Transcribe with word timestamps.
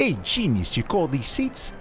Hey, 0.00 0.16
genius, 0.22 0.78
you 0.78 0.82
call 0.82 1.08
these 1.08 1.26
seats? 1.26 1.74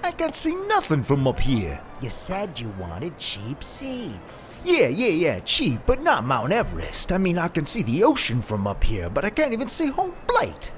I 0.00 0.12
can't 0.12 0.36
see 0.36 0.54
nothing 0.68 1.02
from 1.02 1.26
up 1.26 1.40
here. 1.40 1.80
You 2.00 2.08
said 2.08 2.60
you 2.60 2.68
wanted 2.78 3.18
cheap 3.18 3.64
seats. 3.64 4.62
Yeah, 4.64 4.86
yeah, 4.86 5.08
yeah, 5.08 5.40
cheap, 5.40 5.80
but 5.84 6.00
not 6.00 6.22
Mount 6.22 6.52
Everest. 6.52 7.10
I 7.10 7.18
mean, 7.18 7.36
I 7.36 7.48
can 7.48 7.64
see 7.64 7.82
the 7.82 8.04
ocean 8.04 8.42
from 8.42 8.68
up 8.68 8.84
here, 8.84 9.10
but 9.10 9.24
I 9.24 9.30
can't 9.30 9.52
even 9.52 9.66
see 9.66 9.88
home 9.88 10.14
plate. 10.28 10.70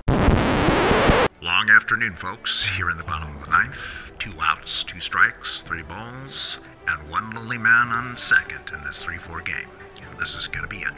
Long 1.43 1.69
afternoon, 1.69 2.17
folks. 2.17 2.65
Here 2.65 2.89
in 2.89 2.97
the 2.97 3.05
bottom 3.05 3.37
of 3.37 3.45
the 3.45 3.51
ninth. 3.51 4.13
Two 4.19 4.33
outs, 4.41 4.83
two 4.83 5.01
strikes, 5.01 5.61
three 5.61 5.83
balls, 5.83 6.61
and 6.89 7.11
one 7.11 7.31
lonely 7.33 7.59
man 7.59 7.89
on 7.89 8.17
second 8.17 8.71
in 8.73 8.83
this 8.85 9.05
3 9.05 9.19
4 9.19 9.43
game. 9.43 9.69
This 10.19 10.35
is 10.35 10.49
going 10.49 10.63
to 10.63 10.75
be 10.75 10.79
it. 10.79 10.95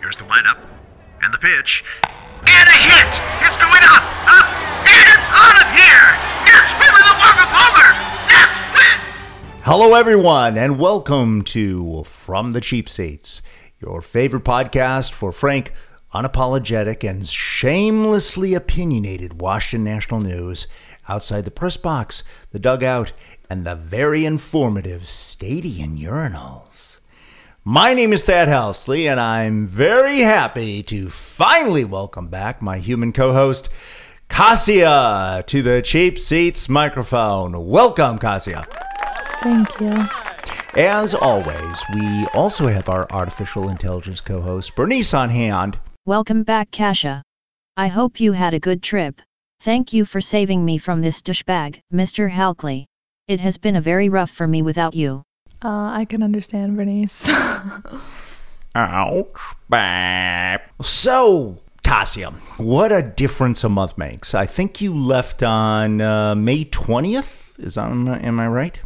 Here's 0.00 0.16
the 0.16 0.24
windup, 0.24 0.58
and 1.22 1.32
the 1.32 1.38
pitch, 1.38 1.84
and 2.02 2.68
a 2.68 2.72
hit! 2.72 3.22
It's 3.46 3.56
going 3.56 3.84
up, 3.84 3.95
up, 3.95 3.95
out 5.16 5.56
of 5.62 5.68
here! 5.72 6.12
Walk-off 7.16 7.48
homer! 7.50 7.90
Win! 8.74 9.62
Hello, 9.64 9.94
everyone, 9.94 10.58
and 10.58 10.78
welcome 10.78 11.40
to 11.44 12.04
From 12.04 12.52
the 12.52 12.60
Cheap 12.60 12.86
Seats, 12.86 13.40
your 13.80 14.02
favorite 14.02 14.44
podcast 14.44 15.12
for 15.12 15.32
frank, 15.32 15.72
unapologetic, 16.12 17.08
and 17.08 17.26
shamelessly 17.26 18.52
opinionated 18.52 19.40
Washington 19.40 19.84
National 19.84 20.20
news 20.20 20.66
outside 21.08 21.46
the 21.46 21.50
press 21.50 21.78
box, 21.78 22.22
the 22.50 22.58
dugout, 22.58 23.12
and 23.48 23.64
the 23.64 23.74
very 23.74 24.26
informative 24.26 25.08
stadium 25.08 25.96
urinals. 25.96 26.98
My 27.64 27.94
name 27.94 28.12
is 28.12 28.24
Thad 28.24 28.48
Housley, 28.48 29.10
and 29.10 29.18
I'm 29.18 29.66
very 29.66 30.18
happy 30.18 30.82
to 30.82 31.08
finally 31.08 31.86
welcome 31.86 32.28
back 32.28 32.60
my 32.60 32.78
human 32.78 33.14
co 33.14 33.32
host, 33.32 33.70
Cassia, 34.28 35.44
to 35.46 35.62
the 35.62 35.80
Cheap 35.82 36.18
Seats 36.18 36.68
microphone. 36.68 37.66
Welcome, 37.66 38.18
Cassia. 38.18 38.66
Thank 39.40 39.80
you. 39.80 40.06
As 40.74 41.14
always, 41.14 41.82
we 41.94 42.26
also 42.34 42.66
have 42.66 42.88
our 42.88 43.06
artificial 43.10 43.68
intelligence 43.68 44.20
co 44.20 44.40
host, 44.40 44.76
Bernice, 44.76 45.14
on 45.14 45.30
hand. 45.30 45.78
Welcome 46.04 46.42
back, 46.42 46.70
Cassia. 46.70 47.22
I 47.76 47.88
hope 47.88 48.20
you 48.20 48.32
had 48.32 48.52
a 48.52 48.60
good 48.60 48.82
trip. 48.82 49.22
Thank 49.60 49.92
you 49.92 50.04
for 50.04 50.20
saving 50.20 50.64
me 50.64 50.78
from 50.78 51.00
this 51.00 51.22
douchebag, 51.22 51.80
Mr. 51.92 52.30
Halkley. 52.30 52.86
It 53.26 53.40
has 53.40 53.56
been 53.58 53.74
a 53.74 53.80
very 53.80 54.08
rough 54.08 54.30
for 54.30 54.46
me 54.46 54.62
without 54.62 54.94
you. 54.94 55.22
Uh, 55.64 55.90
I 55.92 56.04
can 56.04 56.22
understand 56.22 56.76
Bernice. 56.76 57.28
Ouch, 58.74 59.54
bap. 59.70 60.70
So, 60.82 61.58
Cassia, 61.86 62.32
what 62.56 62.90
a 62.90 63.00
difference 63.00 63.62
a 63.62 63.68
month 63.68 63.96
makes. 63.96 64.34
I 64.34 64.44
think 64.44 64.80
you 64.80 64.92
left 64.92 65.44
on 65.44 66.00
uh, 66.00 66.34
May 66.34 66.64
20th. 66.64 67.56
Is 67.60 67.76
that, 67.76 67.88
am 67.88 68.08
I- 68.08 68.18
am 68.18 68.40
I 68.40 68.48
right? 68.48 68.80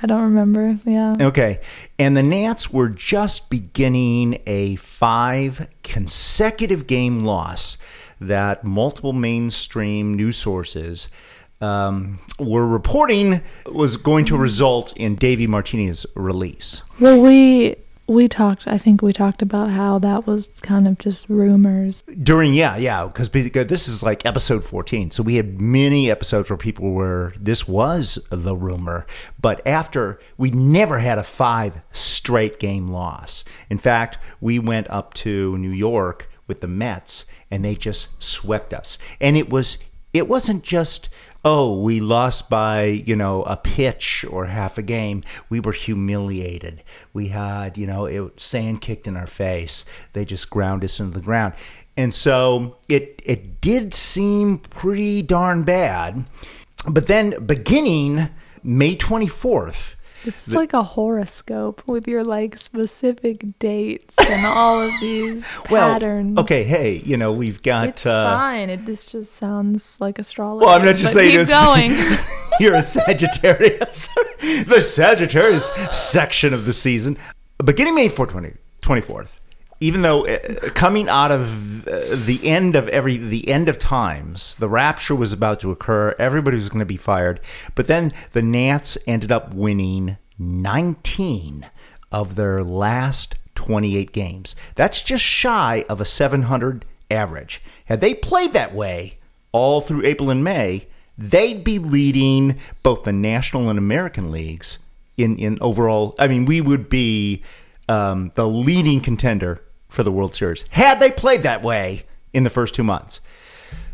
I 0.00 0.06
don't 0.06 0.22
remember. 0.22 0.72
Yeah. 0.84 1.16
Okay. 1.20 1.58
And 1.98 2.16
the 2.16 2.22
Nats 2.22 2.70
were 2.72 2.88
just 2.88 3.50
beginning 3.50 4.38
a 4.46 4.76
five 4.76 5.66
consecutive 5.82 6.86
game 6.86 7.20
loss 7.24 7.78
that 8.20 8.62
multiple 8.62 9.12
mainstream 9.12 10.14
news 10.14 10.36
sources 10.36 11.08
um, 11.60 12.20
were 12.38 12.64
reporting 12.64 13.40
was 13.72 13.96
going 13.96 14.24
to 14.26 14.36
result 14.36 14.96
in 14.96 15.16
Davey 15.16 15.48
Martinez's 15.48 16.06
release. 16.14 16.82
Well, 17.00 17.20
we 17.20 17.74
we 18.06 18.28
talked. 18.28 18.68
I 18.68 18.78
think 18.78 19.02
we 19.02 19.12
talked 19.12 19.42
about 19.42 19.70
how 19.70 19.98
that 19.98 20.26
was 20.26 20.48
kind 20.62 20.86
of 20.86 20.98
just 20.98 21.28
rumors. 21.28 22.02
During, 22.02 22.54
yeah, 22.54 22.76
yeah, 22.76 23.06
because 23.06 23.30
this 23.30 23.88
is 23.88 24.02
like 24.02 24.24
episode 24.24 24.64
14. 24.64 25.10
So 25.10 25.22
we 25.22 25.36
had 25.36 25.60
many 25.60 26.10
episodes 26.10 26.48
where 26.48 26.56
people 26.56 26.92
were, 26.92 27.34
this 27.38 27.66
was 27.66 28.24
the 28.30 28.54
rumor. 28.54 29.06
But 29.40 29.66
after, 29.66 30.20
we 30.36 30.50
never 30.50 31.00
had 31.00 31.18
a 31.18 31.24
five 31.24 31.80
straight 31.90 32.58
game 32.60 32.88
loss. 32.88 33.44
In 33.68 33.78
fact, 33.78 34.18
we 34.40 34.58
went 34.58 34.88
up 34.88 35.14
to 35.14 35.58
New 35.58 35.70
York 35.70 36.30
with 36.46 36.60
the 36.60 36.68
Mets 36.68 37.26
and 37.50 37.64
they 37.64 37.74
just 37.74 38.22
swept 38.22 38.72
us. 38.72 38.98
And 39.20 39.36
it 39.36 39.50
was, 39.50 39.78
it 40.12 40.28
wasn't 40.28 40.62
just, 40.62 41.08
oh, 41.46 41.80
we 41.80 42.00
lost 42.00 42.50
by, 42.50 42.86
you 42.86 43.14
know, 43.14 43.44
a 43.44 43.56
pitch 43.56 44.24
or 44.28 44.46
half 44.46 44.78
a 44.78 44.82
game. 44.82 45.22
We 45.48 45.60
were 45.60 45.72
humiliated. 45.72 46.82
We 47.12 47.28
had, 47.28 47.78
you 47.78 47.86
know, 47.86 48.06
it, 48.06 48.40
sand 48.40 48.80
kicked 48.80 49.06
in 49.06 49.16
our 49.16 49.28
face. 49.28 49.84
They 50.12 50.24
just 50.24 50.50
ground 50.50 50.82
us 50.82 50.98
into 50.98 51.12
the 51.16 51.24
ground. 51.24 51.54
And 51.96 52.12
so 52.12 52.78
it 52.88 53.22
it 53.24 53.60
did 53.60 53.94
seem 53.94 54.58
pretty 54.58 55.22
darn 55.22 55.62
bad. 55.62 56.24
But 56.88 57.06
then 57.06 57.46
beginning 57.46 58.28
May 58.64 58.96
24th, 58.96 59.94
This 60.26 60.48
is 60.48 60.54
like 60.54 60.72
a 60.72 60.82
horoscope 60.82 61.86
with 61.86 62.08
your 62.08 62.24
like 62.24 62.58
specific 62.58 63.44
dates 63.60 64.16
and 64.18 64.44
all 64.44 64.82
of 64.82 64.90
these 65.00 65.46
well, 65.70 65.92
patterns. 65.92 66.36
okay, 66.40 66.64
hey, 66.64 67.00
you 67.04 67.16
know, 67.16 67.30
we've 67.30 67.62
got 67.62 67.86
It's 67.90 68.06
uh, 68.06 68.28
fine. 68.28 68.68
It 68.68 68.84
this 68.86 69.06
just 69.06 69.34
sounds 69.34 70.00
like 70.00 70.18
astrology. 70.18 70.66
Well, 70.66 70.74
I'm 70.76 70.84
not 70.84 70.96
just 70.96 71.12
saying 71.12 71.30
keep 71.30 71.46
this. 71.46 71.50
going. 71.50 71.92
You're 72.58 72.74
a 72.74 72.82
Sagittarius. 72.82 74.08
the 74.40 74.82
Sagittarius 74.82 75.70
section 75.92 76.52
of 76.52 76.64
the 76.64 76.72
season. 76.72 77.18
Beginning 77.64 77.94
May 77.94 78.08
420, 78.08 78.58
24th, 78.82 79.36
even 79.80 80.02
though 80.02 80.26
uh, 80.26 80.38
coming 80.74 81.08
out 81.08 81.30
of 81.30 81.86
uh, 81.86 82.00
the 82.24 82.40
end 82.42 82.76
of 82.76 82.88
every 82.88 83.16
the 83.16 83.48
end 83.48 83.68
of 83.68 83.78
times, 83.78 84.54
the 84.56 84.68
rapture 84.68 85.14
was 85.14 85.32
about 85.32 85.60
to 85.60 85.70
occur. 85.70 86.14
Everybody 86.18 86.56
was 86.56 86.68
going 86.68 86.80
to 86.80 86.86
be 86.86 86.96
fired, 86.96 87.40
but 87.74 87.86
then 87.86 88.12
the 88.32 88.42
Nats 88.42 88.96
ended 89.06 89.30
up 89.30 89.52
winning 89.54 90.16
19 90.38 91.66
of 92.12 92.34
their 92.34 92.62
last 92.62 93.36
28 93.54 94.12
games. 94.12 94.56
That's 94.74 95.02
just 95.02 95.24
shy 95.24 95.84
of 95.88 96.00
a 96.00 96.04
700 96.04 96.84
average. 97.10 97.62
Had 97.86 98.00
they 98.00 98.14
played 98.14 98.52
that 98.52 98.74
way 98.74 99.18
all 99.52 99.80
through 99.80 100.04
April 100.04 100.30
and 100.30 100.44
May, 100.44 100.86
they'd 101.16 101.64
be 101.64 101.78
leading 101.78 102.58
both 102.82 103.04
the 103.04 103.12
National 103.12 103.68
and 103.68 103.78
American 103.78 104.30
leagues 104.30 104.78
in, 105.16 105.38
in 105.38 105.58
overall. 105.60 106.14
I 106.18 106.28
mean, 106.28 106.44
we 106.44 106.60
would 106.60 106.88
be 106.88 107.42
um, 107.88 108.32
the 108.34 108.48
leading 108.48 109.00
contender 109.00 109.62
for 109.88 110.02
the 110.02 110.12
World 110.12 110.34
Series 110.34 110.64
had 110.70 111.00
they 111.00 111.10
played 111.10 111.42
that 111.42 111.62
way 111.62 112.04
in 112.32 112.44
the 112.44 112.50
first 112.50 112.74
two 112.74 112.84
months. 112.84 113.20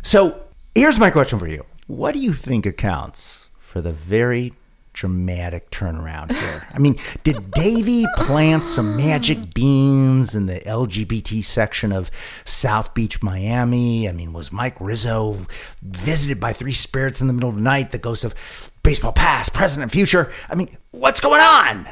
So 0.01 0.41
here's 0.75 0.99
my 0.99 1.09
question 1.09 1.39
for 1.39 1.47
you 1.47 1.65
What 1.87 2.13
do 2.13 2.19
you 2.19 2.33
think 2.33 2.65
accounts 2.65 3.49
for 3.59 3.81
the 3.81 3.91
very 3.91 4.53
dramatic 4.93 5.71
turnaround 5.71 6.31
here? 6.31 6.67
I 6.71 6.77
mean, 6.77 6.97
did 7.23 7.51
Davey 7.51 8.05
plant 8.17 8.63
some 8.63 8.95
magic 8.95 9.53
beans 9.53 10.35
in 10.35 10.45
the 10.45 10.59
LGBT 10.59 11.43
section 11.43 11.91
of 11.91 12.11
South 12.45 12.93
Beach, 12.93 13.23
Miami? 13.23 14.07
I 14.07 14.11
mean, 14.11 14.33
was 14.33 14.51
Mike 14.51 14.79
Rizzo 14.79 15.47
visited 15.81 16.39
by 16.39 16.53
three 16.53 16.73
spirits 16.73 17.21
in 17.21 17.27
the 17.27 17.33
middle 17.33 17.49
of 17.49 17.55
the 17.55 17.61
night, 17.61 17.91
the 17.91 17.97
ghosts 17.97 18.23
of 18.23 18.71
baseball 18.83 19.13
past, 19.13 19.53
present, 19.53 19.81
and 19.81 19.91
future? 19.91 20.31
I 20.49 20.55
mean, 20.55 20.77
what's 20.91 21.19
going 21.19 21.41
on? 21.41 21.87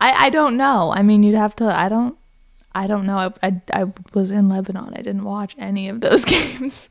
I 0.00 0.26
I 0.26 0.30
don't 0.30 0.56
know. 0.56 0.92
I 0.94 1.02
mean, 1.02 1.22
you'd 1.22 1.34
have 1.34 1.56
to. 1.56 1.64
I 1.64 1.88
don't. 1.88 2.17
I 2.78 2.86
don't 2.86 3.06
know. 3.06 3.18
I, 3.18 3.32
I, 3.48 3.60
I 3.82 3.84
was 4.14 4.30
in 4.30 4.48
Lebanon. 4.48 4.92
I 4.94 5.02
didn't 5.02 5.24
watch 5.24 5.56
any 5.58 5.88
of 5.88 6.00
those 6.00 6.24
games. 6.36 6.88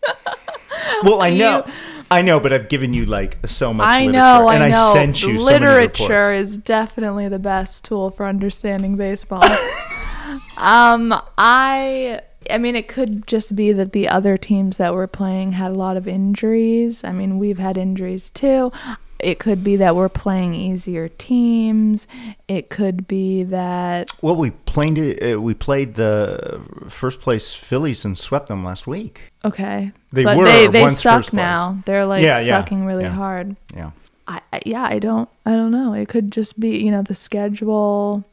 Well, 1.04 1.22
I 1.22 1.30
You- 1.30 1.40
know, 1.40 1.68
I 2.12 2.22
know, 2.22 2.40
but 2.40 2.52
I've 2.54 2.68
given 2.70 2.94
you 2.94 3.06
like 3.06 3.38
so 3.48 3.74
much. 3.74 3.88
I 3.88 4.06
literature, 4.06 4.12
know, 4.18 4.48
I 4.50 4.70
know. 4.70 4.88
I 4.90 4.94
sent 4.94 5.22
you 5.24 5.40
so 5.40 5.46
Literature 5.46 6.04
reports. 6.08 6.42
is 6.42 6.58
definitely 6.58 7.28
the 7.30 7.40
best 7.40 7.86
tool 7.86 8.12
for 8.12 8.26
understanding 8.26 8.96
baseball. 8.98 9.44
um, 10.58 11.14
I, 11.38 12.22
I 12.50 12.58
mean, 12.58 12.76
it 12.76 12.88
could 12.88 13.28
just 13.28 13.56
be 13.56 13.72
that 13.74 13.92
the 13.94 14.08
other 14.10 14.38
teams 14.38 14.78
that 14.78 14.94
were 14.94 15.08
playing 15.08 15.54
had 15.54 15.72
a 15.72 15.80
lot 15.80 15.98
of 15.98 16.08
injuries. 16.08 17.04
I 17.04 17.12
mean, 17.12 17.38
we've 17.40 17.60
had 17.60 17.78
injuries 17.78 18.30
too. 18.30 18.72
It 19.20 19.40
could 19.40 19.64
be 19.64 19.76
that 19.78 19.96
we're 19.96 20.10
playing 20.10 20.54
easier 20.54 21.10
teams. 21.10 22.08
It 22.48 22.70
could 22.70 23.08
be 23.08 23.44
that 23.44 24.12
Well, 24.22 24.36
we 24.36 24.52
played 24.52 25.24
uh, 25.24 25.42
we 25.42 25.54
played 25.54 25.96
the 25.96 26.62
first 26.90 27.20
place 27.20 27.54
Phillies 27.54 28.06
and 28.06 28.18
swept 28.18 28.48
them 28.48 28.64
last 28.64 28.86
week. 28.88 29.22
okay, 29.44 29.92
They 30.12 30.24
but 30.24 30.38
were 30.38 30.46
they 30.46 30.68
they 30.68 30.90
suck 30.90 31.34
now. 31.34 31.82
They're 31.86 32.06
like 32.06 32.24
Yeah, 32.24 32.40
yeah, 32.40 32.60
sucking 32.60 32.86
really 32.86 33.04
yeah. 33.06 33.12
hard. 33.12 33.56
Yeah. 33.76 33.92
I 34.28 34.42
yeah, 34.66 34.84
I 34.84 35.00
don't 35.00 35.30
I 35.46 35.52
don't 35.52 35.72
know. 35.72 35.94
It 35.94 36.10
could 36.10 36.32
just 36.32 36.60
be, 36.60 36.78
you 36.84 36.92
know, 36.92 37.02
the 37.02 37.16
schedule, 37.16 38.24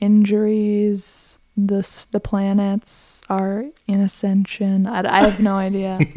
injuries, 0.00 1.33
the 1.56 2.06
the 2.10 2.20
planets 2.20 3.22
are 3.28 3.66
in 3.86 4.00
ascension. 4.00 4.86
I, 4.86 5.00
I 5.18 5.28
have 5.28 5.40
no 5.40 5.54
idea. 5.54 5.98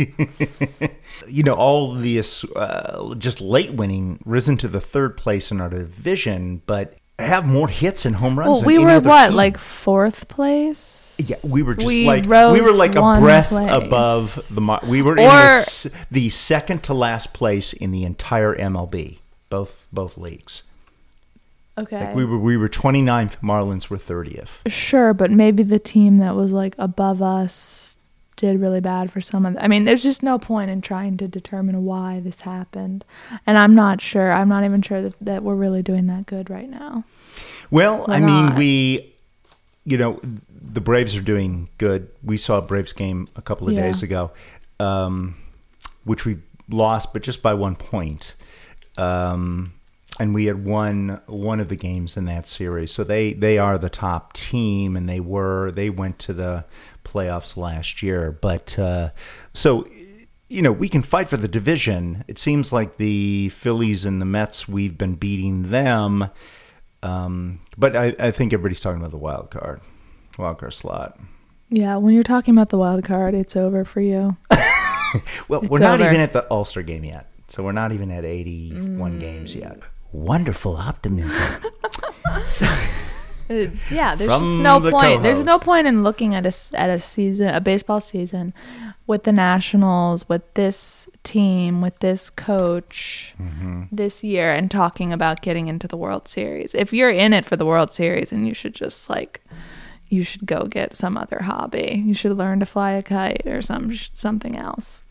You 1.28 1.44
know, 1.44 1.56
all 1.56 1.96
the 1.96 2.22
uh, 2.56 3.16
just 3.16 3.42
late 3.42 3.74
winning 3.74 4.20
risen 4.24 4.56
to 4.58 4.68
the 4.68 4.80
third 4.80 5.18
place 5.18 5.52
in 5.52 5.60
our 5.60 5.68
division, 5.70 6.62
but 6.68 6.96
have 7.18 7.46
more 7.46 7.68
hits 7.68 8.06
and 8.06 8.18
home 8.18 8.38
runs. 8.38 8.48
Well, 8.50 8.58
than 8.58 8.68
we 8.68 8.76
any 8.76 8.84
were 8.86 8.90
other 8.92 9.10
what, 9.10 9.28
team. 9.30 9.36
like 9.36 9.58
fourth 9.58 10.28
place? 10.28 11.16
Yeah, 11.26 11.38
we 11.50 11.64
were 11.64 11.74
just 11.74 11.88
We 11.88 12.06
like 12.06 12.26
we 12.26 12.62
were 12.62 12.72
like 12.72 12.96
a 12.96 13.20
breath 13.20 13.50
place. 13.50 13.70
above 13.72 14.48
the. 14.54 14.62
mar- 14.62 14.82
We 14.86 15.02
were 15.02 15.18
in 15.18 15.26
the, 15.28 15.92
the 16.12 16.30
second 16.30 16.84
to 16.84 16.94
last 16.94 17.34
place 17.34 17.74
in 17.74 17.92
the 17.92 18.04
entire 18.04 18.56
MLB, 18.56 19.18
both 19.50 19.88
both 19.92 20.18
leagues. 20.18 20.64
Okay. 21.78 22.08
Like 22.08 22.16
we 22.16 22.26
were 22.26 22.40
we 22.40 22.58
were 22.58 22.70
29th. 22.70 23.38
Marlins 23.42 23.90
were 23.90 23.98
30th. 23.98 24.68
Sure, 24.68 25.14
but 25.14 25.30
maybe 25.32 25.64
the 25.64 25.80
team 25.80 26.18
that 26.18 26.36
was 26.36 26.52
like 26.52 26.76
above 26.80 27.22
us 27.22 27.98
did 28.36 28.60
really 28.62 28.80
bad 28.82 29.12
for 29.12 29.20
some 29.20 29.46
of 29.48 29.56
the, 29.56 29.64
I 29.64 29.68
mean, 29.68 29.86
there's 29.86 30.04
just 30.04 30.22
no 30.22 30.38
point 30.38 30.70
in 30.70 30.80
trying 30.80 31.18
to 31.18 31.28
determine 31.28 31.84
why 31.86 32.20
this 32.20 32.42
happened. 32.42 33.04
And 33.48 33.58
I'm 33.58 33.74
not 33.74 34.00
sure. 34.00 34.32
I'm 34.32 34.48
not 34.48 34.64
even 34.64 34.82
sure 34.84 35.02
that, 35.02 35.16
that 35.22 35.44
we're 35.44 35.56
really 35.56 35.82
doing 35.82 36.06
that 36.08 36.28
good 36.28 36.50
right 36.50 36.70
now. 36.70 37.04
Well, 37.72 38.06
We're 38.08 38.14
I 38.14 38.20
mean, 38.20 38.54
we, 38.56 39.16
you 39.86 39.98
know, 39.98 40.22
the 40.52 40.82
Braves 40.82 41.16
are 41.16 41.22
doing 41.22 41.70
good. 41.80 42.10
We 42.24 42.38
saw 42.38 42.60
a 42.60 42.62
Braves 42.62 42.94
game 42.94 43.28
a 43.36 43.42
couple 43.42 43.68
of 43.68 43.74
Yeah. 43.74 43.82
days 43.82 44.04
ago, 44.04 44.30
um, 44.80 45.36
which 46.04 46.24
we 46.24 46.38
lost, 46.70 47.14
but 47.14 47.24
just 47.24 47.42
by 47.42 47.56
one 47.56 47.76
point. 47.76 48.36
Um, 49.00 49.74
and 50.20 50.34
we 50.34 50.46
had 50.46 50.66
won 50.66 51.22
one 51.28 51.60
of 51.60 51.70
the 51.70 51.76
games 51.76 52.18
in 52.18 52.26
that 52.26 52.48
series, 52.48 52.92
so 52.92 53.04
they 53.04 53.34
they 53.34 53.58
are 53.58 53.78
the 53.78 53.90
top 53.90 54.34
team, 54.34 54.96
and 54.96 55.08
they 55.08 55.20
were 55.20 55.72
they 55.72 55.90
went 55.90 56.20
to 56.20 56.34
the 56.34 56.66
playoffs 57.04 57.56
last 57.58 58.02
year. 58.04 58.32
But 58.32 58.78
uh, 58.80 59.10
so 59.54 59.88
you 60.50 60.62
know, 60.62 60.72
we 60.72 60.88
can 60.88 61.02
fight 61.02 61.28
for 61.30 61.36
the 61.38 61.48
division. 61.48 62.24
It 62.28 62.40
seems 62.40 62.72
like 62.72 62.96
the 62.98 63.50
Phillies 63.50 64.06
and 64.06 64.22
the 64.22 64.26
Mets, 64.26 64.66
we've 64.68 64.98
been 64.98 65.16
beating 65.16 65.64
them. 65.72 66.30
Um, 67.04 67.60
but 67.78 67.96
I, 67.98 68.16
I 68.18 68.32
think 68.32 68.54
everybody's 68.54 68.80
talking 68.80 69.00
about 69.00 69.12
the 69.12 69.18
wild 69.18 69.52
card, 69.52 69.82
wild 70.38 70.58
card 70.58 70.74
slot. 70.74 71.20
Yeah, 71.70 71.98
when 71.98 72.14
you're 72.14 72.24
talking 72.24 72.54
about 72.54 72.70
the 72.70 72.78
wild 72.78 73.04
card, 73.04 73.34
it's 73.36 73.56
over 73.58 73.84
for 73.84 74.02
you. 74.02 74.38
Well, 75.48 75.62
It's 75.62 75.70
we're 75.70 75.80
not 75.80 76.02
over. 76.02 76.10
even 76.10 76.20
at 76.22 76.34
the 76.34 76.46
All 76.48 76.66
Star 76.66 76.84
game 76.84 77.06
yet, 77.06 77.28
so 77.48 77.64
we're 77.64 77.72
not 77.72 77.94
even 77.94 78.12
at 78.12 78.26
81 78.26 79.20
games 79.20 79.56
yet. 79.56 79.80
Wonderful 80.12 80.76
optimism. 80.78 81.62
Uh, 83.50 83.68
yeah, 83.90 84.14
there's 84.14 84.30
From 84.30 84.44
just 84.44 84.60
no 84.60 84.78
the 84.82 84.92
point. 84.92 85.24
There's 85.24 85.42
no 85.44 85.58
point 85.58 85.88
in 85.88 86.04
looking 86.04 86.36
at 86.36 86.46
a 86.46 86.54
at 86.78 86.90
a 86.90 87.00
season, 87.00 87.48
a 87.48 87.62
baseball 87.62 88.02
season, 88.02 88.54
with 89.06 89.24
the 89.24 89.32
Nationals, 89.32 90.28
with 90.28 90.42
this 90.56 91.08
team, 91.24 91.80
with 91.82 91.98
this 92.00 92.30
coach, 92.30 93.34
Mm-hmm. 93.42 93.84
this 93.90 94.22
year, 94.22 94.52
and 94.52 94.70
talking 94.70 95.14
about 95.14 95.42
getting 95.42 95.68
into 95.68 95.88
the 95.88 95.96
World 95.96 96.28
Series. 96.28 96.76
If 96.76 96.92
you're 96.92 97.10
in 97.10 97.32
it 97.32 97.46
for 97.46 97.56
the 97.56 97.66
World 97.66 97.94
Series, 97.94 98.34
and 98.34 98.46
you 98.46 98.54
should 98.54 98.76
just 98.76 99.10
like, 99.10 99.42
you 100.10 100.24
should 100.24 100.46
go 100.46 100.66
get 100.66 100.98
some 100.98 101.16
other 101.18 101.44
hobby. 101.44 102.04
You 102.06 102.14
should 102.14 102.36
learn 102.36 102.60
to 102.60 102.66
fly 102.66 102.92
a 102.92 103.02
kite 103.02 103.44
or 103.48 103.62
some 103.62 103.96
something 103.96 104.58
else. 104.58 105.06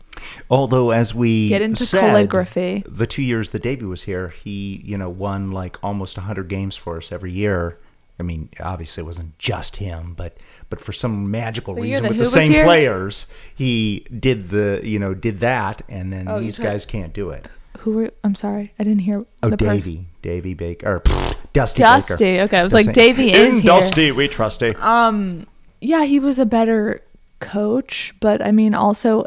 Although, 0.49 0.91
as 0.91 1.13
we 1.15 1.49
Get 1.49 1.61
into 1.61 1.85
said, 1.85 1.99
calligraphy. 2.01 2.83
the 2.87 3.07
two 3.07 3.21
years 3.21 3.49
that 3.49 3.63
Davey 3.63 3.85
was 3.85 4.03
here, 4.03 4.29
he 4.29 4.81
you 4.85 4.97
know 4.97 5.09
won 5.09 5.51
like 5.51 5.77
almost 5.83 6.17
100 6.17 6.47
games 6.47 6.75
for 6.75 6.97
us 6.97 7.11
every 7.11 7.31
year. 7.31 7.77
I 8.19 8.23
mean, 8.23 8.49
obviously 8.59 9.01
it 9.01 9.05
wasn't 9.05 9.37
just 9.37 9.75
him, 9.75 10.13
but 10.17 10.37
but 10.69 10.81
for 10.81 10.91
some 10.91 11.29
magical 11.29 11.75
The 11.75 11.81
reason 11.81 12.03
that 12.03 12.09
with 12.09 12.17
the 12.17 12.25
same 12.25 12.51
here? 12.51 12.63
players, 12.63 13.27
he 13.55 14.05
did 14.19 14.49
the 14.49 14.81
you 14.83 14.97
know 14.99 15.13
did 15.13 15.39
that, 15.41 15.81
and 15.87 16.11
then 16.11 16.27
Oh, 16.27 16.39
these 16.39 16.55
said- 16.55 16.63
guys 16.63 16.85
can't 16.85 17.13
do 17.13 17.29
it. 17.29 17.47
Who 17.81 17.91
were? 17.91 18.11
I'm 18.23 18.33
sorry, 18.33 18.73
I 18.79 18.83
didn't 18.83 19.03
hear. 19.03 19.23
Oh, 19.43 19.51
the 19.51 19.57
person. 19.57 19.75
Davey, 19.77 20.05
Davey 20.23 20.53
Baker, 20.55 20.95
or 20.95 20.99
pfft, 21.01 21.35
Dusty, 21.53 21.79
Dusty. 21.83 22.15
Baker. 22.25 22.43
Okay, 22.45 22.57
I 22.59 22.63
was 22.63 22.71
Dusty. 22.71 22.87
like, 22.87 22.95
Davey 22.95 23.31
is 23.31 23.57
In 23.57 23.61
here. 23.61 23.71
Dusty, 23.71 24.11
we 24.11 24.27
trusty. 24.27 24.73
Um, 24.77 25.45
yeah, 25.79 26.03
he 26.03 26.19
was 26.19 26.39
a 26.39 26.45
better 26.47 27.03
coach, 27.39 28.15
but 28.19 28.43
I 28.43 28.51
mean, 28.51 28.73
also 28.73 29.25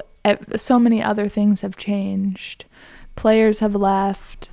so 0.56 0.78
many 0.78 1.02
other 1.02 1.28
things 1.28 1.61
have 1.62 1.76
changed. 1.76 2.64
Players 3.17 3.61
have 3.61 3.75
left. 3.75 4.50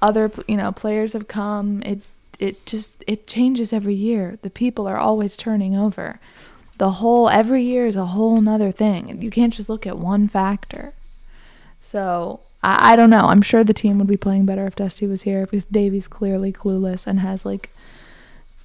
Other, 0.00 0.30
you 0.46 0.56
know, 0.56 0.72
players 0.72 1.12
have 1.12 1.28
come. 1.28 1.82
It 1.82 2.00
it 2.38 2.64
just 2.66 3.02
it 3.06 3.26
changes 3.26 3.72
every 3.72 3.94
year. 3.94 4.38
The 4.42 4.50
people 4.50 4.86
are 4.86 4.98
always 4.98 5.36
turning 5.36 5.76
over. 5.76 6.20
The 6.78 6.92
whole 6.92 7.28
every 7.28 7.62
year 7.62 7.86
is 7.86 7.96
a 7.96 8.06
whole 8.06 8.40
nother 8.40 8.70
thing. 8.70 9.20
You 9.20 9.30
can't 9.30 9.52
just 9.52 9.68
look 9.68 9.86
at 9.86 9.98
one 9.98 10.28
factor. 10.28 10.94
So 11.80 12.40
I, 12.62 12.92
I 12.92 12.96
don't 12.96 13.10
know. 13.10 13.26
I'm 13.26 13.42
sure 13.42 13.64
the 13.64 13.74
team 13.74 13.98
would 13.98 14.06
be 14.06 14.16
playing 14.16 14.46
better 14.46 14.66
if 14.66 14.76
Dusty 14.76 15.06
was 15.06 15.22
here 15.22 15.44
because 15.46 15.64
Davey's 15.64 16.06
clearly 16.06 16.52
clueless 16.52 17.06
and 17.06 17.20
has 17.20 17.44
like 17.44 17.70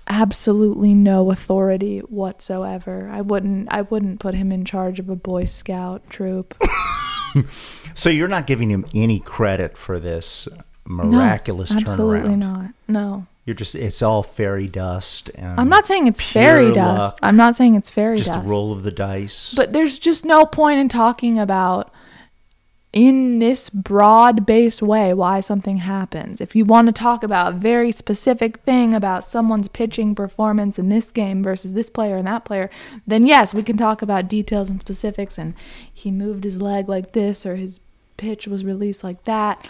absolutely 0.08 0.94
no 0.94 1.32
authority 1.32 2.00
whatsoever. 2.00 3.10
I 3.12 3.22
wouldn't 3.22 3.72
I 3.74 3.82
wouldn't 3.84 4.20
put 4.20 4.36
him 4.36 4.52
in 4.52 4.66
charge 4.66 5.00
of 5.00 5.10
a 5.10 5.16
Boy 5.16 5.46
Scout 5.46 6.10
troop. 6.10 6.56
So 7.96 8.10
you're 8.10 8.28
not 8.28 8.48
giving 8.48 8.70
him 8.72 8.86
any 8.94 9.20
credit 9.20 9.76
for 9.78 10.00
this 10.00 10.48
miraculous 10.86 11.72
No, 11.72 11.78
absolutely 11.80 12.36
turnaround. 12.36 12.40
not. 12.40 12.70
No. 12.88 13.28
You're 13.46 13.56
just 13.56 13.76
it's 13.76 14.02
all 14.02 14.24
fairy 14.24 14.68
dust 14.68 15.30
and 15.36 15.60
I'm 15.60 15.70
not 15.70 15.86
saying 15.86 16.08
it's 16.08 16.22
fairy 16.22 16.66
luck, 16.68 16.76
dust. 16.76 17.20
I'm 17.22 17.36
not 17.36 17.56
saying 17.56 17.76
it's 17.76 17.90
fairy 17.90 18.18
just 18.18 18.30
dust. 18.30 18.46
a 18.46 18.50
roll 18.50 18.72
of 18.72 18.84
the 18.84 18.92
dice. 18.92 19.54
But 19.56 19.74
there's 19.74 20.00
just 20.00 20.26
no 20.26 20.46
point 20.46 20.80
in 20.80 20.90
talking 20.90 21.38
about 21.38 21.92
in 22.94 23.40
this 23.40 23.72
broad 23.72 24.46
based 24.46 24.82
way 24.82 25.14
why 25.14 25.40
something 25.40 25.78
happens. 25.78 26.40
If 26.40 26.56
you 26.56 26.64
want 26.64 26.88
to 26.88 26.94
talk 26.94 27.24
about 27.24 27.54
a 27.54 27.58
very 27.58 27.92
specific 27.92 28.58
thing 28.58 28.94
about 28.94 29.26
someone's 29.26 29.68
pitching 29.68 30.14
performance 30.14 30.78
in 30.78 30.90
this 30.90 31.12
game 31.12 31.44
versus 31.44 31.74
this 31.74 31.90
player 31.90 32.16
and 32.16 32.28
that 32.28 32.46
player, 32.46 32.70
then 33.08 33.26
yes, 33.26 33.54
we 33.54 33.64
can 33.64 33.78
talk 33.78 34.04
about 34.04 34.28
details 34.28 34.70
and 34.70 34.80
specifics 34.80 35.40
and 35.40 35.56
he 35.92 36.12
moved 36.12 36.44
his 36.44 36.62
leg 36.62 36.88
like 36.88 37.14
this 37.14 37.46
or 37.46 37.56
his 37.56 37.80
pitch 38.16 38.48
was 38.48 38.64
released 38.64 39.04
like 39.04 39.24
that. 39.24 39.68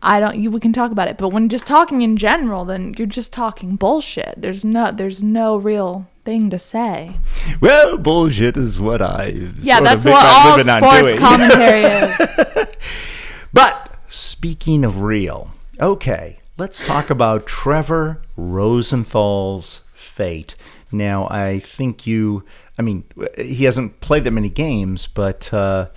I 0.00 0.20
don't 0.20 0.38
you 0.38 0.50
we 0.50 0.60
can 0.60 0.72
talk 0.72 0.92
about 0.92 1.08
it. 1.08 1.18
But 1.18 1.30
when 1.30 1.48
just 1.48 1.66
talking 1.66 2.02
in 2.02 2.16
general, 2.16 2.64
then 2.64 2.94
you're 2.96 3.06
just 3.08 3.32
talking 3.32 3.74
bullshit. 3.74 4.34
There's 4.36 4.64
no 4.64 4.92
there's 4.92 5.24
no 5.24 5.56
real 5.56 6.06
thing 6.30 6.48
to 6.48 6.58
say. 6.60 7.16
well, 7.60 7.98
bullshit 7.98 8.56
is 8.56 8.78
what 8.78 9.02
I 9.02 9.34
Yeah, 9.58 9.78
sort 9.78 9.88
that's 9.88 10.04
what 10.04 10.24
all 10.24 10.52
on 10.52 10.82
sports 10.82 11.14
commentary 11.18 11.82
is. 11.82 12.66
But 13.52 13.90
speaking 14.06 14.84
of 14.84 15.02
real, 15.02 15.50
okay, 15.80 16.38
let's 16.56 16.86
talk 16.86 17.10
about 17.10 17.46
Trevor 17.46 18.22
Rosenthal's 18.36 19.88
fate. 19.92 20.54
Now, 20.92 21.26
I 21.28 21.58
think 21.58 22.06
you, 22.06 22.44
I 22.78 22.82
mean, 22.82 23.02
he 23.36 23.64
hasn't 23.64 23.98
played 23.98 24.22
that 24.22 24.30
many 24.30 24.50
games, 24.50 25.08
but, 25.08 25.52
uh, 25.52 25.88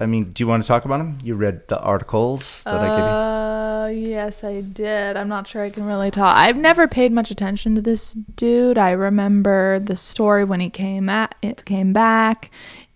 I 0.00 0.06
mean, 0.06 0.32
do 0.32 0.42
you 0.42 0.48
want 0.48 0.64
to 0.64 0.66
talk 0.66 0.86
about 0.86 0.98
him? 1.00 1.18
You 1.22 1.36
read 1.36 1.68
the 1.68 1.78
articles 1.78 2.64
that 2.64 2.80
I 2.80 2.88
gave 2.88 2.98
you? 2.98 3.57
Yes, 3.88 4.44
I 4.44 4.60
did. 4.60 5.16
I'm 5.16 5.28
not 5.28 5.46
sure 5.46 5.62
I 5.62 5.70
can 5.70 5.84
really 5.84 6.10
talk. 6.10 6.36
I've 6.36 6.56
never 6.56 6.86
paid 6.88 7.12
much 7.12 7.30
attention 7.30 7.74
to 7.74 7.80
this 7.80 8.12
dude. 8.12 8.78
I 8.78 8.90
remember 8.90 9.78
the 9.78 9.96
story 9.96 10.44
when 10.44 10.60
he 10.60 10.70
came 10.70 11.08
at 11.08 11.34
it 11.42 11.64
came 11.64 11.92
back. 11.92 12.50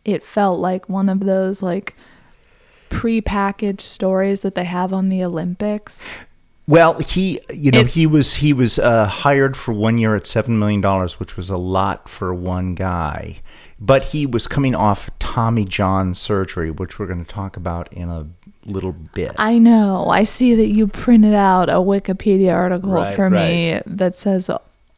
It 0.05 0.23
felt 0.23 0.59
like 0.59 0.89
one 0.89 1.09
of 1.09 1.21
those 1.21 1.63
like 1.63 1.95
pre-packaged 2.89 3.81
stories 3.81 4.41
that 4.41 4.55
they 4.55 4.65
have 4.65 4.93
on 4.93 5.09
the 5.09 5.23
Olympics. 5.25 6.21
Well, 6.69 6.99
he, 7.01 7.41
you 7.53 7.71
know, 7.73 7.81
It- 7.81 7.89
he 7.89 8.07
was 8.07 8.35
he 8.35 8.53
was 8.53 8.79
uh, 8.79 9.07
hired 9.07 9.57
for 9.57 9.73
one 9.73 9.99
year 9.99 10.15
at 10.15 10.27
seven 10.27 10.59
million 10.59 10.81
dollars, 10.81 11.19
which 11.19 11.37
was 11.37 11.51
a 11.51 11.57
lot 11.57 12.09
for 12.09 12.33
one 12.33 12.75
guy. 12.75 13.41
But 13.81 14.05
he 14.05 14.27
was 14.27 14.47
coming 14.47 14.77
off 14.77 15.11
Tommy 15.19 15.65
John 15.65 16.15
surgery, 16.15 16.71
which 16.71 17.01
we're 17.01 17.07
going 17.09 17.25
to 17.25 17.29
talk 17.35 17.57
about 17.57 17.93
in 17.93 18.09
a 18.09 18.29
little 18.65 18.93
bit. 18.93 19.33
I 19.39 19.59
know. 19.59 20.07
I 20.09 20.25
see 20.25 20.55
that 20.55 20.69
you 20.69 20.87
printed 20.87 21.35
out 21.35 21.69
a 21.69 21.75
Wikipedia 21.75 22.55
article 22.55 22.91
Right, 22.93 23.15
for 23.15 23.29
me 23.31 23.81
that 23.87 24.17
says 24.17 24.51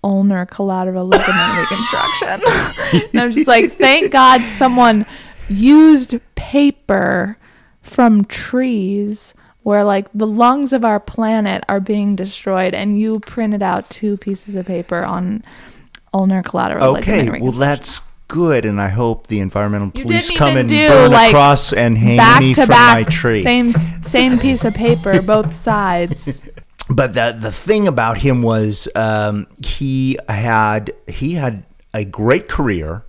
ulnar 0.02 0.44
collateral 0.46 1.06
ligament 1.06 1.58
reconstruction. 1.58 3.08
and 3.12 3.20
I'm 3.20 3.32
just 3.32 3.46
like, 3.48 3.76
thank 3.76 4.12
God 4.12 4.40
someone 4.42 5.06
used 5.48 6.16
paper 6.34 7.38
from 7.82 8.24
trees 8.24 9.34
where 9.62 9.82
like 9.82 10.08
the 10.12 10.26
lungs 10.26 10.72
of 10.74 10.84
our 10.84 11.00
planet 11.00 11.64
are 11.68 11.80
being 11.80 12.14
destroyed 12.16 12.74
and 12.74 12.98
you 12.98 13.18
printed 13.20 13.62
out 13.62 13.88
two 13.88 14.16
pieces 14.18 14.54
of 14.54 14.66
paper 14.66 15.02
on 15.02 15.42
ulnar 16.12 16.42
collateral 16.42 16.96
Okay, 16.98 17.20
ligament 17.22 17.42
well 17.42 17.52
reconstruction. 17.52 17.60
that's 17.60 18.00
good, 18.28 18.64
and 18.64 18.80
I 18.80 18.88
hope 18.88 19.26
the 19.28 19.40
environmental 19.40 19.90
You 19.94 20.02
police 20.02 20.28
didn't 20.28 20.38
come 20.38 20.50
even 20.52 20.60
and 20.60 20.68
do, 20.68 20.88
burn 20.88 21.10
like, 21.10 21.30
across 21.30 21.72
and 21.72 21.96
hang 21.98 22.16
back 22.16 22.40
me 22.40 22.54
to 22.54 22.62
from 22.62 22.68
back 22.68 22.94
my 22.94 23.04
tree. 23.04 23.42
same 23.42 23.72
same 23.72 24.38
piece 24.38 24.64
of 24.64 24.74
paper 24.74 25.22
both 25.34 25.54
sides 25.54 26.42
But 26.90 27.14
the 27.14 27.34
the 27.38 27.52
thing 27.52 27.88
about 27.88 28.18
him 28.18 28.42
was 28.42 28.88
um, 28.94 29.46
he 29.64 30.18
had 30.28 30.92
he 31.08 31.32
had 31.34 31.64
a 31.94 32.04
great 32.04 32.48
career. 32.48 33.04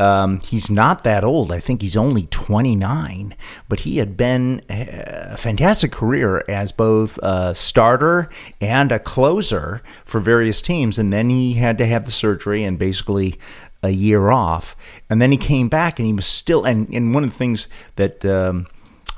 Um, 0.00 0.40
he's 0.40 0.68
not 0.68 1.04
that 1.04 1.22
old. 1.22 1.52
I 1.52 1.60
think 1.60 1.80
he's 1.80 1.96
only 1.96 2.22
29, 2.24 3.36
but 3.68 3.80
he 3.80 3.98
had 3.98 4.16
been 4.16 4.62
a 4.68 5.36
fantastic 5.36 5.92
career 5.92 6.42
as 6.48 6.72
both 6.72 7.18
a 7.22 7.54
starter 7.54 8.28
and 8.60 8.90
a 8.90 8.98
closer 8.98 9.80
for 10.04 10.18
various 10.18 10.60
teams. 10.60 10.98
And 10.98 11.12
then 11.12 11.30
he 11.30 11.52
had 11.54 11.78
to 11.78 11.86
have 11.86 12.04
the 12.04 12.10
surgery 12.10 12.64
and 12.64 12.80
basically 12.80 13.38
a 13.82 13.90
year 13.90 14.30
off. 14.30 14.76
And 15.10 15.20
then 15.20 15.32
he 15.32 15.38
came 15.38 15.68
back 15.68 15.98
and 15.98 16.06
he 16.06 16.12
was 16.12 16.26
still, 16.26 16.64
and, 16.64 16.88
and 16.90 17.14
one 17.14 17.24
of 17.24 17.30
the 17.30 17.36
things 17.36 17.68
that 17.96 18.24
um, 18.24 18.66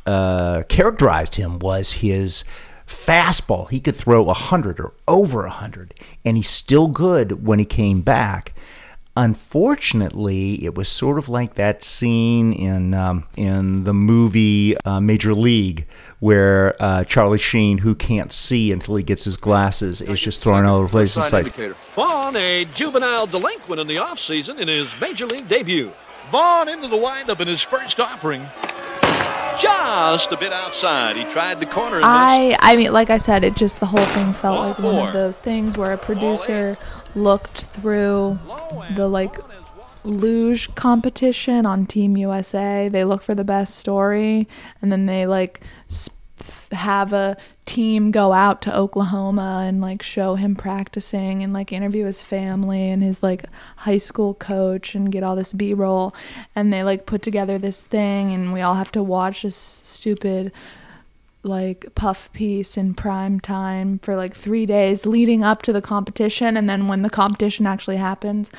uh, 0.07 0.63
characterized 0.69 1.37
him 1.37 1.59
was 1.59 1.93
his 1.93 2.45
fastball. 2.87 3.71
He 3.71 3.81
could 3.81 3.97
throw 3.97 4.23
a 4.23 4.27
100 4.27 4.81
or 4.81 4.95
over 5.09 5.43
a 5.43 5.49
100, 5.49 5.95
and 6.25 6.37
he's 6.37 6.49
still 6.49 6.89
good 6.89 7.47
when 7.47 7.59
he 7.59 7.65
came 7.65 8.01
back. 8.01 8.54
Unfortunately, 9.17 10.65
it 10.65 10.75
was 10.75 10.89
sort 10.89 11.19
of 11.19 11.29
like 11.29 11.55
that 11.55 11.85
scene 11.85 12.53
in 12.53 12.95
um, 12.95 13.25
in 13.37 13.85
the 13.85 13.95
movie 13.95 14.77
uh, 14.85 14.99
Major 15.01 15.35
League, 15.35 15.87
where 16.19 16.75
uh, 16.81 17.05
Charlie 17.05 17.39
Sheen, 17.39 17.79
who 17.79 17.95
can't 17.95 18.33
see 18.33 18.73
until 18.73 18.97
he 18.97 19.05
gets 19.05 19.23
his 19.25 19.37
glasses, 19.37 20.01
is 20.01 20.21
just 20.21 20.43
thrown 20.43 20.65
all 20.65 20.79
over 20.79 20.87
the 20.87 20.91
place. 20.91 21.17
It's 21.17 21.33
like, 21.33 21.55
Vaughn, 21.95 22.35
a 22.37 22.65
juvenile 22.75 23.27
delinquent 23.27 23.81
in 23.81 23.87
the 23.87 23.97
offseason 23.97 24.59
in 24.59 24.67
his 24.67 24.93
major 25.01 25.27
league 25.27 25.47
debut. 25.47 25.93
Vaughn 26.33 26.69
into 26.69 26.89
the 26.89 26.97
windup 26.97 27.41
in 27.41 27.47
his 27.47 27.63
first 27.63 28.01
offering. 28.01 28.45
Just 29.59 30.33
a 30.33 30.37
bit 30.37 30.53
outside. 30.53 31.17
He 31.17 31.25
tried 31.25 31.61
the 31.61 31.67
corner 31.67 31.97
and. 31.97 32.05
I 32.05 32.57
I 32.61 32.77
mean, 32.77 32.93
like 32.93 33.11
I 33.11 33.19
said, 33.19 33.45
it 33.45 33.55
just 33.57 33.81
the 33.81 33.87
whole 33.87 34.05
thing 34.07 34.33
felt 34.33 34.57
Ball 34.57 34.69
like 34.69 34.79
one 34.79 35.07
of 35.09 35.13
those 35.13 35.39
things 35.39 35.77
where 35.77 35.93
a 35.93 35.99
producer 35.99 36.77
looked 37.15 37.65
through 37.65 38.39
the 38.97 39.09
like 39.09 39.37
luge 40.05 40.75
competition 40.75 41.65
on 41.67 41.87
Team 41.87 42.17
USA. 42.17 42.89
They 42.89 43.05
look 43.05 43.23
for 43.23 43.35
the 43.35 43.45
best 43.45 43.77
story, 43.77 44.49
and 44.83 44.91
then 44.93 45.07
they 45.07 45.27
like 45.27 45.61
s- 45.91 46.11
have 46.73 47.13
a 47.13 47.37
team 47.67 48.11
go 48.11 48.33
out 48.33 48.61
to 48.63 48.77
Oklahoma 48.77 49.65
and 49.67 49.81
like 49.81 50.03
show 50.03 50.35
him 50.35 50.55
practicing 50.55 51.43
and 51.43 51.53
like 51.53 51.73
interview 51.73 52.05
his 52.05 52.21
family 52.21 52.91
and 52.91 53.03
his 53.03 53.23
like 53.23 53.45
high 53.79 53.97
school 53.97 54.35
coach 54.35 54.95
and 54.95 55.11
get 55.11 55.23
all 55.23 55.37
this 55.37 55.53
B-roll 55.53 56.15
and 56.55 56.73
they 56.73 56.83
like 56.83 57.07
put 57.07 57.23
together 57.23 57.59
this 57.59 57.85
thing 57.85 58.33
and 58.33 58.53
we 58.53 58.61
all 58.61 58.75
have 58.75 58.93
to 58.93 59.03
watch 59.03 59.43
this 59.43 59.57
stupid 59.57 60.53
like 61.43 61.87
puff 61.95 62.33
piece 62.33 62.77
in 62.77 62.95
prime 62.95 63.39
time 63.41 63.99
for 64.01 64.17
like 64.17 64.35
three 64.35 64.67
days 64.67 65.07
leading 65.07 65.43
up 65.45 65.63
to 65.63 65.73
the 65.73 65.83
competition 65.83 66.57
and 66.57 66.69
then 66.69 66.89
when 66.89 67.03
the 67.03 67.11
competition 67.11 67.67
actually 67.67 67.97
happens 67.97 68.51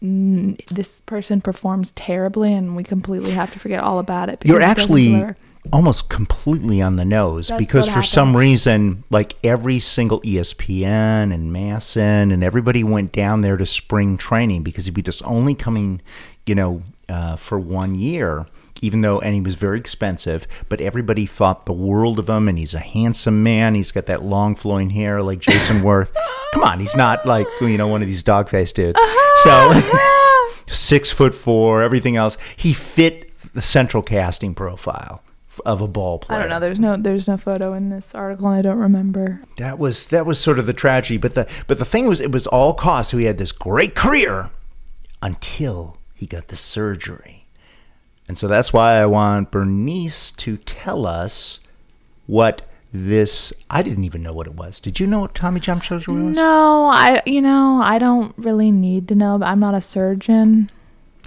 this 0.00 1.00
person 1.06 1.40
performs 1.40 1.90
terribly 1.92 2.52
and 2.52 2.76
we 2.76 2.84
completely 2.84 3.32
have 3.32 3.52
to 3.52 3.58
forget 3.58 3.82
all 3.82 3.98
about 3.98 4.28
it 4.28 4.44
you're 4.44 4.60
actually. 4.60 5.24
Almost 5.72 6.08
completely 6.08 6.80
on 6.80 6.96
the 6.96 7.04
nose 7.04 7.48
That's 7.48 7.58
because 7.58 7.88
for 7.88 8.02
some 8.02 8.36
reason 8.36 9.04
like 9.10 9.34
every 9.44 9.80
single 9.80 10.20
espn 10.22 11.34
and 11.34 11.52
MASN 11.52 12.32
and 12.32 12.42
everybody 12.42 12.82
went 12.82 13.12
down 13.12 13.42
there 13.42 13.56
to 13.56 13.66
spring 13.66 14.16
training 14.16 14.62
because 14.62 14.86
he'd 14.86 14.94
be 14.94 15.02
just 15.02 15.22
only 15.24 15.54
coming 15.54 16.00
you 16.46 16.54
know 16.54 16.82
uh, 17.08 17.36
for 17.36 17.58
one 17.58 17.96
year 17.96 18.46
even 18.80 19.02
though 19.02 19.18
and 19.20 19.34
he 19.34 19.40
was 19.40 19.56
very 19.56 19.78
expensive 19.78 20.46
but 20.68 20.80
everybody 20.80 21.26
thought 21.26 21.66
the 21.66 21.72
world 21.72 22.18
of 22.18 22.28
him 22.30 22.48
and 22.48 22.58
he's 22.58 22.74
a 22.74 22.78
handsome 22.78 23.42
man. 23.42 23.74
He's 23.74 23.92
got 23.92 24.06
that 24.06 24.22
long 24.22 24.54
flowing 24.54 24.90
hair 24.90 25.22
like 25.22 25.40
Jayson 25.40 25.82
Werth. 25.82 26.12
Come 26.54 26.62
on 26.62 26.80
he's 26.80 26.96
not 26.96 27.26
like 27.26 27.46
you 27.60 27.76
know 27.76 27.88
one 27.88 28.00
of 28.00 28.08
these 28.08 28.22
dog 28.22 28.48
faced 28.48 28.76
dudes 28.76 28.98
so 29.42 29.80
six 30.66 31.10
foot 31.10 31.34
four, 31.34 31.82
everything 31.82 32.16
else. 32.16 32.36
He 32.56 32.72
fit 32.72 33.30
the 33.54 33.62
central 33.62 34.02
casting 34.02 34.54
profile 34.54 35.22
of 35.64 35.80
a 35.80 35.88
ball 35.88 36.18
player. 36.18 36.38
I 36.38 36.42
don't 36.42 36.50
know. 36.50 36.60
There's 36.60 36.80
no 36.80 36.96
there's 36.96 37.28
no 37.28 37.36
photo 37.36 37.72
in 37.74 37.88
this 37.90 38.14
article, 38.14 38.48
and 38.48 38.56
I 38.56 38.62
don't 38.62 38.78
remember. 38.78 39.42
That 39.56 39.78
was 39.78 40.08
that 40.08 40.26
was 40.26 40.38
sort 40.38 40.58
of 40.58 40.66
the 40.66 40.72
tragedy. 40.72 41.18
But 41.18 41.34
the 41.34 41.48
but 41.66 41.78
the 41.78 41.84
thing 41.84 42.06
was, 42.06 42.20
it 42.20 42.32
was 42.32 42.46
all 42.46 42.74
cost. 42.74 43.10
So 43.10 43.18
he 43.18 43.24
had 43.24 43.38
this 43.38 43.52
great 43.52 43.94
career 43.94 44.50
until 45.22 45.98
he 46.14 46.26
got 46.26 46.48
the 46.48 46.56
surgery, 46.56 47.46
and 48.28 48.38
so 48.38 48.48
that's 48.48 48.72
why 48.72 48.94
I 48.94 49.06
want 49.06 49.50
Bernice 49.50 50.30
to 50.32 50.56
tell 50.56 51.06
us 51.06 51.60
what 52.26 52.62
this. 52.92 53.52
I 53.70 53.82
didn't 53.82 54.04
even 54.04 54.22
know 54.22 54.32
what 54.32 54.46
it 54.46 54.54
was. 54.54 54.80
Did 54.80 55.00
you 55.00 55.06
know 55.06 55.20
what 55.20 55.34
Tommy 55.34 55.60
John 55.60 55.80
surgery 55.80 56.22
was? 56.22 56.36
No, 56.36 56.86
I 56.86 57.22
you 57.26 57.42
know 57.42 57.80
I 57.82 57.98
don't 57.98 58.34
really 58.36 58.70
need 58.70 59.08
to 59.08 59.14
know. 59.14 59.40
I'm 59.42 59.60
not 59.60 59.74
a 59.74 59.80
surgeon. 59.80 60.70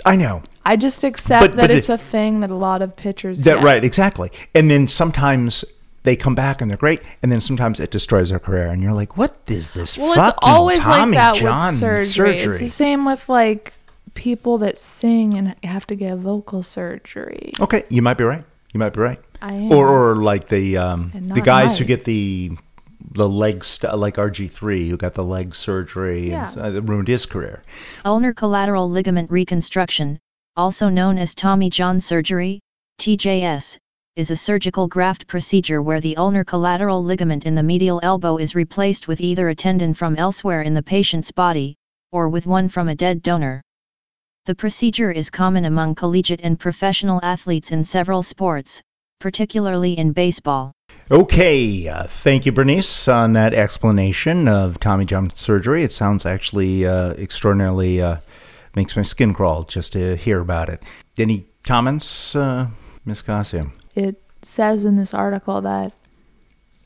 I 0.06 0.16
know. 0.16 0.42
I 0.66 0.76
just 0.76 1.04
accept 1.04 1.42
But- 1.42 1.56
that 1.58 1.62
but 1.64 1.72
it's 1.72 1.90
it- 1.90 1.94
a 1.94 1.98
thing 1.98 2.40
that 2.42 2.50
a 2.52 2.56
lot 2.56 2.82
of 2.82 2.96
pitchers 2.96 3.42
That 3.42 3.56
get. 3.56 3.64
right, 3.64 3.84
exactly. 3.84 4.32
And 4.56 4.70
then 4.70 4.88
sometimes 4.88 5.66
they 6.04 6.16
come 6.16 6.34
back 6.36 6.62
and 6.62 6.70
they're 6.70 6.78
great, 6.78 7.02
and 7.22 7.32
then 7.32 7.42
sometimes 7.42 7.80
it 7.80 7.92
destroys 7.92 8.30
their 8.30 8.40
career, 8.40 8.68
and 8.68 8.82
you're 8.82 8.94
like, 8.94 9.18
"What 9.18 9.36
is 9.48 9.72
this 9.72 9.98
Well, 9.98 10.16
fucking 10.16 10.30
it's 10.30 10.38
always 10.42 10.80
Tommy 10.80 11.12
like 11.16 11.34
that 11.34 11.36
John 11.36 11.74
with 11.74 11.80
surgery. 11.80 12.06
surgery?" 12.40 12.54
It's 12.56 12.60
the 12.64 12.70
same 12.70 13.06
with 13.06 13.30
like 13.30 13.74
people 14.14 14.58
that 14.60 14.78
sing 14.80 15.34
and 15.36 15.56
have 15.64 15.86
to 15.88 15.96
get 15.96 16.18
vocal 16.18 16.64
surgery. 16.64 17.54
Okay, 17.60 17.84
you 17.90 18.02
might 18.02 18.18
be 18.18 18.24
right. 18.24 18.44
You 18.74 18.80
might 18.80 18.94
be 18.94 19.00
right. 19.02 19.20
I 19.42 19.54
am. 19.54 19.72
Or, 19.72 19.88
or 20.12 20.16
like 20.18 20.48
the 20.48 20.78
um, 20.78 21.12
the 21.14 21.22
not 21.36 21.44
guys 21.46 21.78
who 21.78 21.86
get 21.86 22.06
the 22.06 22.52
the 23.14 23.28
leg 23.28 23.64
st- 23.64 23.98
like 23.98 24.16
RG 24.16 24.50
three 24.50 24.90
who 24.90 24.96
got 24.98 25.14
the 25.16 25.24
leg 25.24 25.54
surgery 25.56 26.30
Yeah. 26.30 26.50
and 26.58 26.78
uh, 26.78 26.82
ruined 26.82 27.08
his 27.10 27.26
career. 27.26 27.62
Ulnar 28.06 28.34
collateral 28.34 28.90
ligament 28.90 29.30
reconstruction, 29.32 30.20
also 30.58 30.90
known 30.90 31.18
as 31.18 31.34
Tommy 31.34 31.70
John 31.70 32.00
surgery, 32.02 32.60
TJS, 33.00 33.78
is 34.18 34.32
a 34.32 34.36
surgical 34.36 34.88
graft 34.88 35.26
procedure 35.26 35.82
where 35.82 36.02
the 36.02 36.18
ulnar 36.18 36.44
collateral 36.44 37.02
ligament 37.02 37.46
in 37.46 37.56
the 37.56 37.64
medial 37.64 38.02
elbow 38.04 38.36
is 38.36 38.54
replaced 38.54 39.08
with 39.08 39.22
either 39.22 39.48
a 39.48 39.56
tendon 39.56 39.94
from 39.94 40.18
elsewhere 40.18 40.62
in 40.64 40.74
the 40.74 40.84
patient's 40.84 41.32
body, 41.32 41.78
or 42.12 42.28
with 42.28 42.46
one 42.46 42.68
from 42.68 42.90
a 42.90 42.96
dead 42.96 43.22
donor. 43.22 43.62
The 44.46 44.56
procedure 44.56 45.12
is 45.12 45.30
common 45.30 45.64
among 45.64 45.96
collegiate 45.96 46.42
and 46.44 46.60
professional 46.60 47.22
athletes 47.24 47.72
in 47.72 47.86
several 47.86 48.22
sports, 48.22 48.82
particularly 49.22 49.98
in 49.98 50.12
baseball. 50.12 50.74
Okay, 51.10 51.88
uh, 51.88 52.04
thank 52.04 52.46
you, 52.46 52.52
Bernice, 52.52 53.08
on 53.08 53.32
that 53.34 53.54
explanation 53.54 54.50
of 54.50 54.80
Tommy 54.80 55.06
John 55.06 55.30
surgery. 55.30 55.84
It 55.84 55.94
sounds 55.94 56.26
actually 56.26 56.86
uh, 56.86 57.12
extraordinarily 57.14 58.02
uh, 58.02 58.18
makes 58.76 58.96
my 58.96 59.04
skin 59.04 59.34
crawl 59.34 59.64
just 59.64 59.94
to 59.94 60.16
hear 60.16 60.40
about 60.40 60.70
it. 60.70 60.82
Any 61.18 61.46
comments, 61.64 62.36
uh, 62.36 62.68
Miss 63.06 63.22
Cassia? 63.22 63.68
It 63.96 64.22
says 64.42 64.86
in 64.86 64.96
this 64.96 65.14
article 65.14 65.62
that 65.62 65.94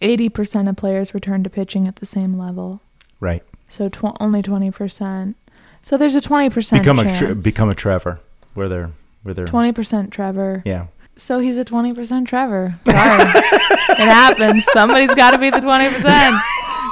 80% 0.01 0.69
of 0.69 0.75
players 0.75 1.13
return 1.13 1.43
to 1.43 1.49
pitching 1.49 1.87
at 1.87 1.97
the 1.97 2.05
same 2.05 2.37
level. 2.37 2.81
Right, 3.19 3.43
So 3.67 3.89
tw- 3.89 4.15
only 4.19 4.41
20%. 4.41 5.35
So 5.81 5.97
there's 5.97 6.15
a 6.15 6.21
20% 6.21 6.79
become 6.79 6.99
a 6.99 7.03
chance. 7.03 7.43
become 7.43 7.69
a 7.69 7.75
Trevor. 7.75 8.19
Where 8.55 8.67
they're 8.67 8.91
where 9.23 9.33
they're 9.33 9.45
20% 9.45 10.11
Trevor. 10.11 10.61
yeah. 10.65 10.87
So 11.17 11.39
he's 11.39 11.57
a 11.57 11.63
20% 11.65 12.25
Trevor. 12.27 12.75
Sorry. 12.85 13.21
it 13.23 13.97
happens. 13.99 14.65
Somebody's 14.73 15.13
got 15.15 15.31
to 15.31 15.37
be 15.37 15.49
the 15.49 15.59
20%. 15.59 16.01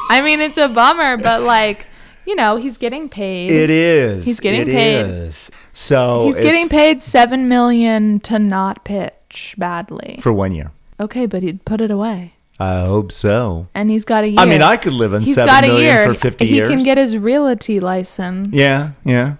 I 0.10 0.22
mean, 0.24 0.40
it's 0.40 0.58
a 0.58 0.70
bummer, 0.70 1.18
but 1.18 1.42
like, 1.42 1.86
you 2.26 2.36
know, 2.36 2.56
he's 2.58 2.78
getting 2.78 3.10
paid. 3.10 3.52
It 3.52 3.70
is. 3.70 4.26
He's 4.26 4.40
getting 4.40 4.62
It 4.62 4.68
paid. 4.68 5.02
is. 5.06 5.52
So 5.74 6.26
He's 6.26 6.40
getting 6.40 6.70
paid 6.70 7.02
7 7.02 7.48
million 7.48 8.20
to 8.22 8.40
not 8.40 8.84
pitch 8.86 9.56
badly. 9.58 10.20
for 10.22 10.32
one 10.32 10.54
year. 10.54 10.72
Okay, 11.00 11.26
but 11.26 11.44
he'd 11.44 11.66
put 11.66 11.82
it 11.82 11.92
away. 11.92 12.34
I 12.60 12.82
hope 12.82 13.12
so. 13.12 13.68
And 13.74 13.90
he's 13.90 14.06
got 14.06 14.24
a 14.24 14.28
year. 14.28 14.40
I 14.40 14.46
mean, 14.46 14.62
I 14.62 14.78
could 14.78 14.94
live 14.94 15.14
on 15.14 15.22
He's 15.24 15.36
seven 15.36 15.48
got 15.50 15.64
a 15.64 15.68
million 15.68 15.84
year. 15.86 16.06
for 16.06 16.14
fifty 16.14 16.46
he 16.46 16.56
years. 16.56 16.68
He 16.70 16.76
can 16.76 16.84
get 16.84 16.98
his 17.00 17.18
realty 17.18 17.80
license. 17.80 18.50
yeah, 18.54 18.92
yeah. 19.04 19.36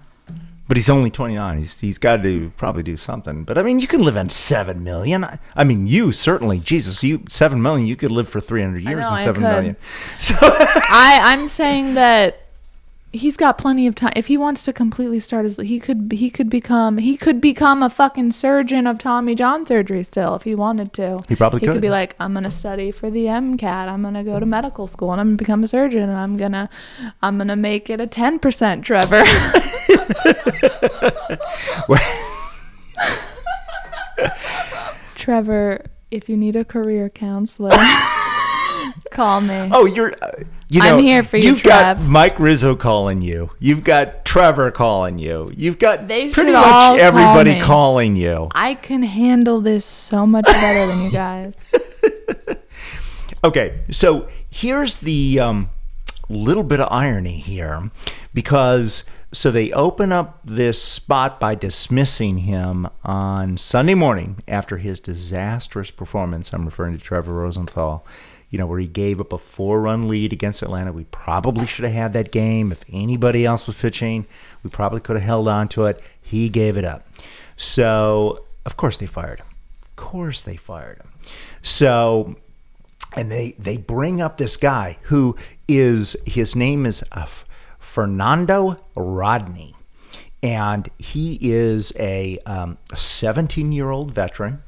But 0.66 0.76
he's 0.78 0.90
only 0.90 1.10
twenty 1.10 1.34
nine. 1.36 1.58
He's 1.58 1.78
he's 1.78 1.98
got 1.98 2.22
to 2.22 2.50
probably 2.56 2.82
do 2.82 2.96
something. 2.96 3.44
But 3.44 3.56
I 3.56 3.62
mean, 3.62 3.78
you 3.78 3.86
can 3.86 4.02
live 4.02 4.16
on 4.16 4.30
seven 4.30 4.82
million. 4.82 5.22
I, 5.22 5.38
I 5.54 5.62
mean, 5.62 5.86
you 5.86 6.10
certainly, 6.10 6.58
Jesus, 6.58 7.04
you 7.04 7.22
seven 7.28 7.62
million. 7.62 7.86
You 7.86 7.96
could 7.96 8.10
live 8.10 8.28
for 8.28 8.40
three 8.40 8.62
hundred 8.62 8.82
years 8.82 9.00
know, 9.00 9.06
on 9.08 9.14
I 9.14 9.22
seven 9.24 9.42
million. 9.42 9.76
So 10.18 10.34
I 10.40 11.20
I'm 11.22 11.48
saying 11.48 11.94
that 11.94 12.43
he's 13.14 13.36
got 13.36 13.56
plenty 13.56 13.86
of 13.86 13.94
time. 13.94 14.12
If 14.16 14.26
he 14.26 14.36
wants 14.36 14.64
to 14.64 14.72
completely 14.72 15.20
start 15.20 15.44
his, 15.44 15.56
he 15.56 15.78
could 15.78 16.12
he 16.12 16.30
could 16.30 16.50
become 16.50 16.98
he 16.98 17.16
could 17.16 17.40
become 17.40 17.82
a 17.82 17.90
fucking 17.90 18.32
surgeon 18.32 18.86
of 18.86 18.98
Tommy 18.98 19.34
John 19.34 19.64
surgery 19.64 20.02
still 20.02 20.34
if 20.34 20.42
he 20.42 20.54
wanted 20.54 20.92
to. 20.94 21.20
He 21.28 21.36
probably 21.36 21.60
he 21.60 21.66
could. 21.66 21.74
could 21.74 21.82
be 21.82 21.90
like, 21.90 22.16
I'm 22.18 22.34
gonna 22.34 22.50
study 22.50 22.90
for 22.90 23.10
the 23.10 23.26
MCAT. 23.26 23.64
I'm 23.88 24.02
gonna 24.02 24.24
go 24.24 24.38
to 24.40 24.46
medical 24.46 24.86
school 24.86 25.12
and 25.12 25.20
I'm 25.20 25.28
gonna 25.28 25.36
become 25.36 25.64
a 25.64 25.68
surgeon 25.68 26.02
and 26.02 26.18
I'm 26.18 26.36
gonna 26.36 26.68
I'm 27.22 27.38
gonna 27.38 27.56
make 27.56 27.88
it 27.88 28.00
a 28.00 28.06
ten 28.06 28.38
percent 28.38 28.84
Trevor. 28.84 29.24
Trevor, 35.14 35.84
if 36.10 36.28
you 36.28 36.36
need 36.36 36.56
a 36.56 36.64
career 36.64 37.08
counselor, 37.08 37.70
call 39.10 39.40
me. 39.40 39.68
oh, 39.72 39.86
you're. 39.86 40.14
Uh, 40.22 40.30
you 40.70 40.80
I'm 40.82 40.98
here 40.98 41.22
for 41.22 41.36
you, 41.36 41.50
You've 41.50 41.62
got 41.62 42.00
Mike 42.00 42.40
Rizzo 42.40 42.74
calling 42.74 43.22
you. 43.22 43.50
You've 43.60 43.84
got 43.84 44.24
Trevor 44.24 44.70
calling 44.70 45.18
you. 45.18 45.52
You've 45.54 45.78
got 45.78 46.08
They 46.08 46.30
pretty 46.30 46.52
much 46.52 46.98
everybody 46.98 47.54
me. 47.54 47.60
calling 47.60 48.16
you. 48.16 48.48
I 48.52 48.74
can 48.74 49.02
handle 49.02 49.60
this 49.60 49.84
so 49.84 50.26
much 50.26 50.46
better 50.46 50.86
than 50.90 51.04
you 51.04 51.12
guys. 51.12 51.54
Okay, 53.44 53.80
so 53.90 54.26
here's 54.48 54.98
the 54.98 55.38
um, 55.38 55.68
little 56.30 56.62
bit 56.62 56.80
of 56.80 56.90
irony 56.90 57.36
here 57.36 57.90
because 58.32 59.04
so 59.32 59.50
they 59.50 59.70
open 59.72 60.12
up 60.12 60.40
this 60.44 60.80
spot 60.80 61.38
by 61.40 61.54
dismissing 61.54 62.38
him 62.38 62.88
on 63.04 63.58
Sunday 63.58 63.92
morning 63.94 64.42
after 64.48 64.78
his 64.78 64.98
disastrous 64.98 65.90
performance. 65.90 66.54
I'm 66.54 66.64
referring 66.64 66.96
to 66.96 67.02
Trevor 67.04 67.34
Rosenthal, 67.34 68.06
you 68.54 68.58
know, 68.58 68.66
where 68.66 68.78
he 68.78 68.86
gave 68.86 69.20
up 69.20 69.32
a 69.32 69.38
four 69.38 69.80
run 69.80 70.06
lead 70.06 70.32
against 70.32 70.62
Atlanta. 70.62 70.92
We 70.92 71.02
probably 71.10 71.66
should 71.66 71.84
have 71.86 71.92
had 71.92 72.12
that 72.12 72.30
game. 72.30 72.70
If 72.70 72.84
anybody 72.88 73.44
else 73.44 73.66
was 73.66 73.74
pitching, 73.74 74.26
we 74.62 74.70
probably 74.70 75.00
could 75.00 75.16
have 75.16 75.24
held 75.24 75.48
on 75.48 75.66
to 75.70 75.86
it. 75.86 76.00
He 76.22 76.48
gave 76.48 76.76
it 76.76 76.84
up. 76.84 77.04
So, 77.56 78.44
of 78.64 78.76
course, 78.76 78.96
they 78.96 79.06
fired 79.06 79.40
him. 79.40 79.48
Of 79.82 79.96
course, 79.96 80.40
they 80.40 80.54
fired 80.54 80.98
him. 80.98 81.08
So, 81.62 82.36
and 83.16 83.28
they 83.28 83.56
they 83.58 83.76
bring 83.76 84.22
up 84.22 84.36
this 84.36 84.56
guy 84.56 84.98
who 85.02 85.34
is 85.66 86.16
his 86.24 86.54
name 86.54 86.86
is 86.86 87.02
uh, 87.10 87.26
Fernando 87.80 88.78
Rodney, 88.94 89.74
and 90.44 90.88
he 90.96 91.40
is 91.40 91.92
a 91.98 92.38
17 92.94 93.72
year 93.72 93.90
old 93.90 94.14
veteran 94.14 94.62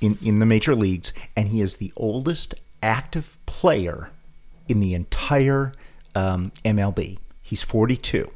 in 0.00 0.16
in 0.24 0.38
the 0.38 0.46
major 0.46 0.74
leagues, 0.74 1.12
and 1.36 1.48
he 1.48 1.60
is 1.60 1.76
the 1.76 1.92
oldest 1.98 2.54
active 2.82 3.38
player 3.46 4.10
in 4.68 4.80
the 4.80 4.94
entire 4.94 5.72
um, 6.14 6.52
MLB. 6.64 7.18
He's 7.42 7.62
42. 7.62 8.30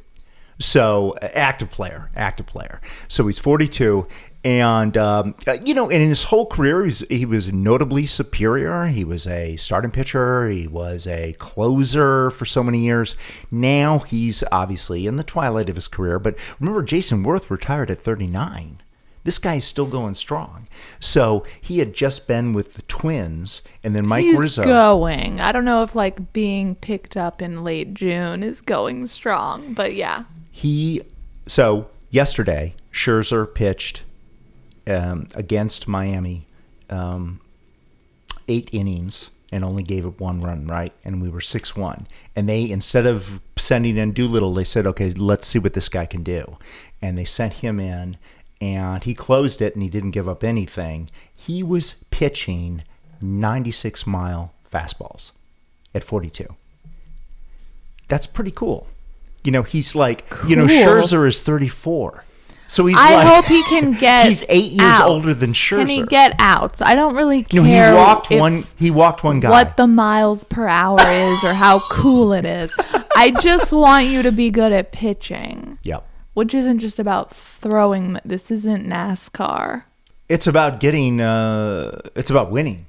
So 0.61 1.16
uh, 1.23 1.30
active 1.32 1.70
player, 1.70 2.11
active 2.14 2.47
player. 2.47 2.80
So 3.09 3.26
he's 3.26 3.38
42, 3.38 4.06
and 4.44 4.97
um, 4.97 5.35
uh, 5.47 5.56
you 5.64 5.73
know, 5.73 5.90
and 5.90 6.02
in 6.02 6.09
his 6.11 6.25
whole 6.25 6.47
career, 6.47 6.85
he 6.87 7.25
was 7.25 7.52
notably 7.52 8.04
superior. 8.06 8.87
He 8.87 9.02
was 9.02 9.26
a 9.26 9.56
starting 9.56 9.90
pitcher. 9.90 10.49
He 10.49 10.66
was 10.66 11.06
a 11.06 11.35
closer 11.38 12.30
for 12.30 12.44
so 12.44 12.62
many 12.62 12.80
years. 12.80 13.16
Now 13.50 14.00
he's 14.00 14.44
obviously 14.52 15.06
in 15.06 15.16
the 15.16 15.25
twilight 15.25 15.70
of 15.70 15.76
his 15.76 15.88
career. 15.88 16.18
But 16.18 16.37
remember, 16.59 16.82
Jayson 16.82 17.25
Werth 17.25 17.49
retired 17.49 17.90
at 17.90 17.99
39. 17.99 18.82
This 19.30 19.38
guy's 19.38 19.64
still 19.64 19.87
going 19.87 20.16
strong. 20.16 20.66
So 20.99 21.46
he 21.60 21.78
had 21.78 21.94
just 21.94 22.26
been 22.26 22.52
with 22.52 22.75
the 22.75 22.82
Twins, 22.82 23.62
and 23.84 23.94
then 23.94 24.04
Mike 24.04 24.25
He's 24.25 24.40
Rizzo. 24.40 24.64
going. 24.64 25.40
I 25.40 25.52
don't 25.52 25.64
know 25.64 25.84
if 25.84 25.94
like 25.94 26.32
being 26.32 26.75
picked 26.75 27.16
up 27.16 27.40
in 27.40 27.62
late 27.62 27.94
June 27.94 28.42
is 28.42 28.60
going 28.60 29.06
strong, 29.06 29.72
but 29.72 29.94
yeah. 29.94 30.25
He 30.50 31.02
so 31.46 31.90
yesterday 32.10 32.75
Scherzer 32.92 33.46
pitched 33.54 34.02
um, 34.88 35.28
against 35.37 35.87
Miami 35.87 36.49
um, 36.88 37.38
eight 38.49 38.68
innings 38.72 39.30
and 39.52 39.64
only 39.64 39.84
gave 39.84 40.04
up 40.04 40.18
one 40.18 40.40
run, 40.40 40.66
right? 40.66 40.92
And 41.04 41.22
we 41.22 41.28
were 41.28 41.40
six 41.40 41.76
one. 41.76 42.08
And 42.34 42.49
they 42.49 42.68
instead 42.68 43.06
of 43.06 43.40
sending 43.56 43.96
in 43.96 44.10
Doolittle, 44.10 44.54
they 44.54 44.64
said, 44.64 44.88
okay, 44.88 45.12
let's 45.12 45.46
see 45.46 45.60
what 45.60 45.75
this 45.75 45.88
guy 45.88 46.06
can 46.06 46.25
do. 46.25 46.58
And 47.00 47.16
they 47.16 47.25
sent 47.25 47.52
him 47.52 47.78
in, 47.78 48.16
and 48.61 49.02
he 49.05 49.14
closed 49.14 49.62
it, 49.62 49.75
and 49.75 49.83
he 49.83 49.88
didn't 49.88 50.11
give 50.11 50.29
up 50.29 50.45
anything. 50.45 51.11
He 51.35 51.62
was 51.62 52.05
pitching 52.11 52.83
ninety 53.21 53.71
six 53.73 54.07
mile 54.07 54.52
fastballs 54.69 55.33
at 55.95 56.05
forty 56.05 56.31
two 56.31 56.55
that's 58.11 58.26
pretty 58.26 58.50
cool. 58.50 58.87
You 59.45 59.52
know, 59.52 59.62
he's 59.62 59.95
like, 59.95 60.25
you 60.47 60.57
know, 60.57 60.67
Scherzer 60.67 61.26
is 61.26 61.40
34. 61.40 62.25
So 62.67 62.87
he's 62.87 62.97
I 62.99 63.14
like, 63.14 63.26
hope 63.26 63.45
he 63.47 63.62
can 63.64 63.93
get. 63.99 64.26
he's 64.26 64.45
eight 64.49 64.73
years 64.73 65.00
older 65.00 65.33
than 65.33 65.52
Scherzer. 65.52 65.79
Can 65.79 65.88
he 65.88 66.02
get 66.02 66.35
outs? 66.38 66.83
I 66.83 66.95
don't 66.95 67.17
really 67.17 67.43
care. 67.45 67.62
you 67.64 67.67
know, 67.73 67.90
he 67.90 67.97
walked 67.97 68.31
one, 68.31 68.64
he 68.76 68.90
walked 68.90 69.25
one 69.25 69.40
guy. 69.40 69.49
What 69.50 69.76
the 69.76 69.87
miles 69.87 70.45
per 70.45 70.69
hour 70.69 71.00
is 71.00 71.43
or 71.43 71.55
how 71.55 71.81
cool 71.90 72.33
it 72.33 72.45
is. 72.45 72.75
I 73.17 73.31
just 73.40 73.73
want 73.73 74.07
you 74.07 74.23
to 74.23 74.31
be 74.33 74.50
good 74.50 74.73
at 74.73 74.93
pitching, 74.93 75.79
Yep. 75.85 76.07
Which 76.34 76.54
isn't 76.54 76.78
just 76.78 76.99
about 76.99 77.34
throwing. 77.34 78.18
This 78.25 78.50
isn't 78.50 78.87
NASCAR. 78.87 79.84
It's 80.28 80.46
about 80.46 80.80
getting, 80.80 81.20
uh, 81.20 82.00
it's 82.14 82.30
about 82.30 82.50
winning. 82.50 82.87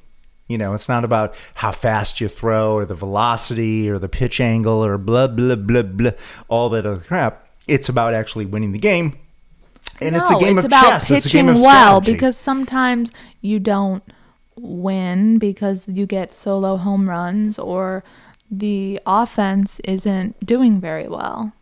You 0.47 0.57
know, 0.57 0.73
it's 0.73 0.89
not 0.89 1.05
about 1.05 1.33
how 1.55 1.71
fast 1.71 2.19
you 2.19 2.27
throw 2.27 2.73
or 2.73 2.85
the 2.85 2.93
velocity 2.95 3.89
or 3.89 3.97
the 3.97 4.09
pitch 4.09 4.41
angle 4.41 4.83
or 4.85 4.97
blah, 4.97 5.27
blah, 5.27 5.55
blah, 5.55 5.81
blah, 5.83 6.11
all 6.49 6.69
that 6.69 6.85
other 6.85 6.99
crap. 7.01 7.47
It's 7.67 7.87
about 7.89 8.13
actually 8.13 8.45
winning 8.45 8.73
the 8.73 8.79
game. 8.79 9.17
And 10.01 10.15
it's 10.15 10.29
a 10.29 10.33
No, 10.33 10.39
game 10.39 10.57
of 10.57 10.65
about 10.65 10.83
chess. 10.83 11.09
It's 11.11 11.25
a 11.25 11.29
pitching 11.29 11.45
game 11.47 11.55
of 11.55 11.61
well 11.61 11.95
strategy. 12.01 12.13
because 12.13 12.35
sometimes 12.37 13.11
you 13.41 13.59
don't 13.59 14.03
win 14.57 15.37
because 15.37 15.87
you 15.87 16.05
get 16.05 16.33
solo 16.33 16.75
home 16.77 17.09
runs 17.09 17.57
or 17.57 18.03
the 18.49 18.99
offense 19.05 19.79
isn't 19.85 20.45
doing 20.45 20.81
very 20.81 21.07
well. 21.07 21.53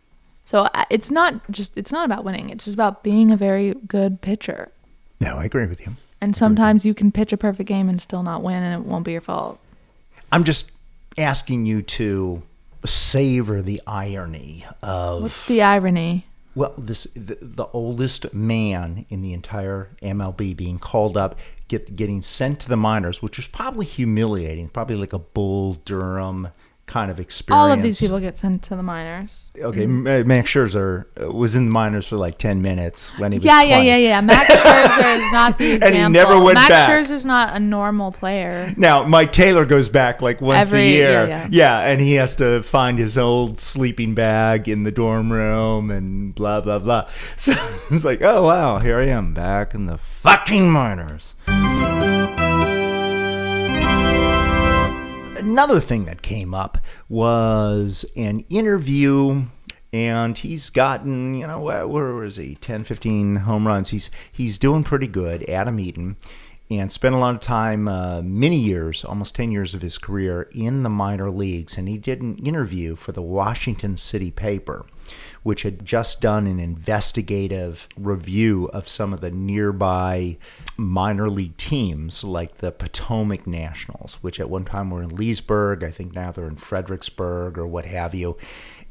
So 0.50 0.66
it's 0.90 1.12
not 1.12 1.48
just 1.52 1.70
it's 1.76 1.92
not 1.92 2.04
about 2.04 2.24
winning. 2.24 2.50
It's 2.50 2.64
just 2.64 2.74
about 2.74 3.04
being 3.04 3.30
a 3.30 3.36
very 3.36 3.72
good 3.86 4.20
pitcher. 4.20 4.72
No, 5.20 5.36
I 5.36 5.44
agree 5.44 5.66
with 5.66 5.80
you. 5.80 5.94
And 6.20 6.34
sometimes 6.34 6.84
you 6.84 6.92
can 6.92 7.12
pitch 7.12 7.32
a 7.32 7.36
perfect 7.36 7.68
game 7.68 7.88
and 7.88 8.02
still 8.02 8.24
not 8.24 8.42
win, 8.42 8.60
and 8.60 8.82
it 8.82 8.84
won't 8.84 9.04
be 9.04 9.12
your 9.12 9.20
fault. 9.20 9.60
I'm 10.32 10.42
just 10.42 10.72
asking 11.16 11.66
you 11.66 11.82
to 11.82 12.42
savor 12.84 13.62
the 13.62 13.80
irony 13.86 14.64
of 14.82 15.22
What's 15.22 15.46
the 15.46 15.62
irony? 15.62 16.26
well, 16.56 16.74
this 16.76 17.04
the, 17.14 17.38
the 17.40 17.66
oldest 17.72 18.34
man 18.34 19.06
in 19.08 19.22
the 19.22 19.32
entire 19.32 19.90
MLB 20.02 20.56
being 20.56 20.80
called 20.80 21.16
up, 21.16 21.38
get 21.68 21.94
getting 21.94 22.22
sent 22.22 22.58
to 22.58 22.68
the 22.68 22.76
minors, 22.76 23.22
which 23.22 23.36
was 23.36 23.46
probably 23.46 23.86
humiliating, 23.86 24.68
probably 24.68 24.96
like 24.96 25.12
a 25.12 25.20
Bull 25.20 25.74
Durham 25.84 26.48
kind 26.90 27.10
of 27.10 27.20
experience. 27.20 27.62
All 27.62 27.70
of 27.70 27.82
these 27.82 28.00
people 28.00 28.18
get 28.18 28.36
sent 28.36 28.62
to 28.64 28.76
the 28.76 28.82
minors. 28.82 29.52
Okay, 29.56 29.86
mm 29.86 30.26
Max 30.26 30.50
Scherzer 30.52 31.04
uh, 31.22 31.30
was 31.32 31.54
in 31.54 31.66
the 31.66 31.70
minors 31.70 32.06
for 32.08 32.16
like 32.16 32.36
ten 32.36 32.60
minutes 32.60 33.16
when 33.18 33.30
he 33.32 33.38
was 33.38 33.44
Yeah, 33.44 33.62
yeah, 33.62 33.76
20. 33.76 33.88
yeah, 33.88 33.96
yeah. 33.96 34.20
Max 34.20 34.50
Scherzer 34.54 35.16
is 35.16 35.32
not 35.32 35.58
the 35.58 35.64
example. 35.74 35.86
And 35.88 35.96
he 35.96 36.08
never 36.08 36.40
went 36.42 36.56
Max 36.56 36.68
back. 36.68 36.90
Scherzer's 36.90 37.24
not 37.24 37.54
a 37.56 37.60
normal 37.60 38.10
player. 38.12 38.74
Now, 38.76 39.04
Mike 39.04 39.32
Taylor 39.32 39.64
goes 39.64 39.88
back 39.88 40.20
like 40.20 40.40
once 40.40 40.68
Every- 40.68 40.80
a 40.80 40.90
year. 40.90 41.26
yeah, 41.28 41.48
yeah. 41.50 41.80
and 41.80 42.00
he 42.00 42.14
has 42.14 42.34
to 42.36 42.62
find 42.62 42.98
his 42.98 43.16
old 43.16 43.60
sleeping 43.60 44.14
bag 44.14 44.68
in 44.68 44.82
the 44.82 44.90
dorm 44.90 45.30
room 45.32 45.90
and 45.90 46.34
blah, 46.34 46.60
blah, 46.60 46.78
blah. 46.80 47.08
So 47.36 47.52
it's 47.90 48.04
like, 48.04 48.20
oh, 48.22 48.42
wow, 48.42 48.78
here 48.80 48.98
I 48.98 49.06
am 49.06 49.32
back 49.32 49.74
in 49.74 49.86
the 49.86 49.98
fucking 49.98 50.70
minors. 50.70 51.34
Another 55.40 55.80
thing 55.80 56.04
that 56.04 56.22
came 56.22 56.54
up 56.54 56.78
was 57.08 58.04
an 58.16 58.40
interview. 58.48 59.44
And 59.92 60.38
he's 60.38 60.70
gotten, 60.70 61.34
you 61.34 61.48
know, 61.48 61.60
where 61.60 61.84
where 61.88 62.22
is 62.22 62.36
he? 62.36 62.54
10, 62.54 62.84
15 62.84 63.36
home 63.36 63.66
runs. 63.66 63.88
He's 63.88 64.08
he's 64.30 64.56
doing 64.56 64.84
pretty 64.84 65.08
good. 65.08 65.48
Adam 65.50 65.80
Eaton 65.80 66.14
and 66.70 66.92
spent 66.92 67.14
a 67.14 67.18
lot 67.18 67.34
of 67.34 67.40
time, 67.40 67.88
uh, 67.88 68.22
many 68.22 68.56
years, 68.56 69.04
almost 69.04 69.34
10 69.34 69.50
years 69.50 69.74
of 69.74 69.82
his 69.82 69.98
career 69.98 70.48
in 70.52 70.84
the 70.84 70.88
minor 70.88 71.30
leagues. 71.30 71.76
And 71.76 71.88
he 71.88 71.98
did 71.98 72.22
an 72.22 72.38
interview 72.38 72.94
for 72.94 73.10
the 73.10 73.22
Washington 73.22 73.96
City 73.96 74.30
paper, 74.30 74.86
which 75.42 75.62
had 75.62 75.84
just 75.84 76.20
done 76.20 76.46
an 76.46 76.60
investigative 76.60 77.88
review 77.96 78.66
of 78.72 78.88
some 78.88 79.12
of 79.12 79.20
the 79.20 79.30
nearby 79.30 80.36
minor 80.76 81.30
league 81.30 81.56
teams, 81.56 82.22
like 82.22 82.56
the 82.56 82.70
Potomac 82.72 83.46
Nationals, 83.46 84.18
which 84.20 84.38
at 84.38 84.50
one 84.50 84.64
time 84.64 84.90
were 84.90 85.02
in 85.02 85.08
Leesburg. 85.16 85.82
I 85.82 85.90
think 85.90 86.14
now 86.14 86.30
they're 86.32 86.46
in 86.46 86.56
Fredericksburg 86.56 87.56
or 87.58 87.66
what 87.66 87.86
have 87.86 88.14
you. 88.14 88.36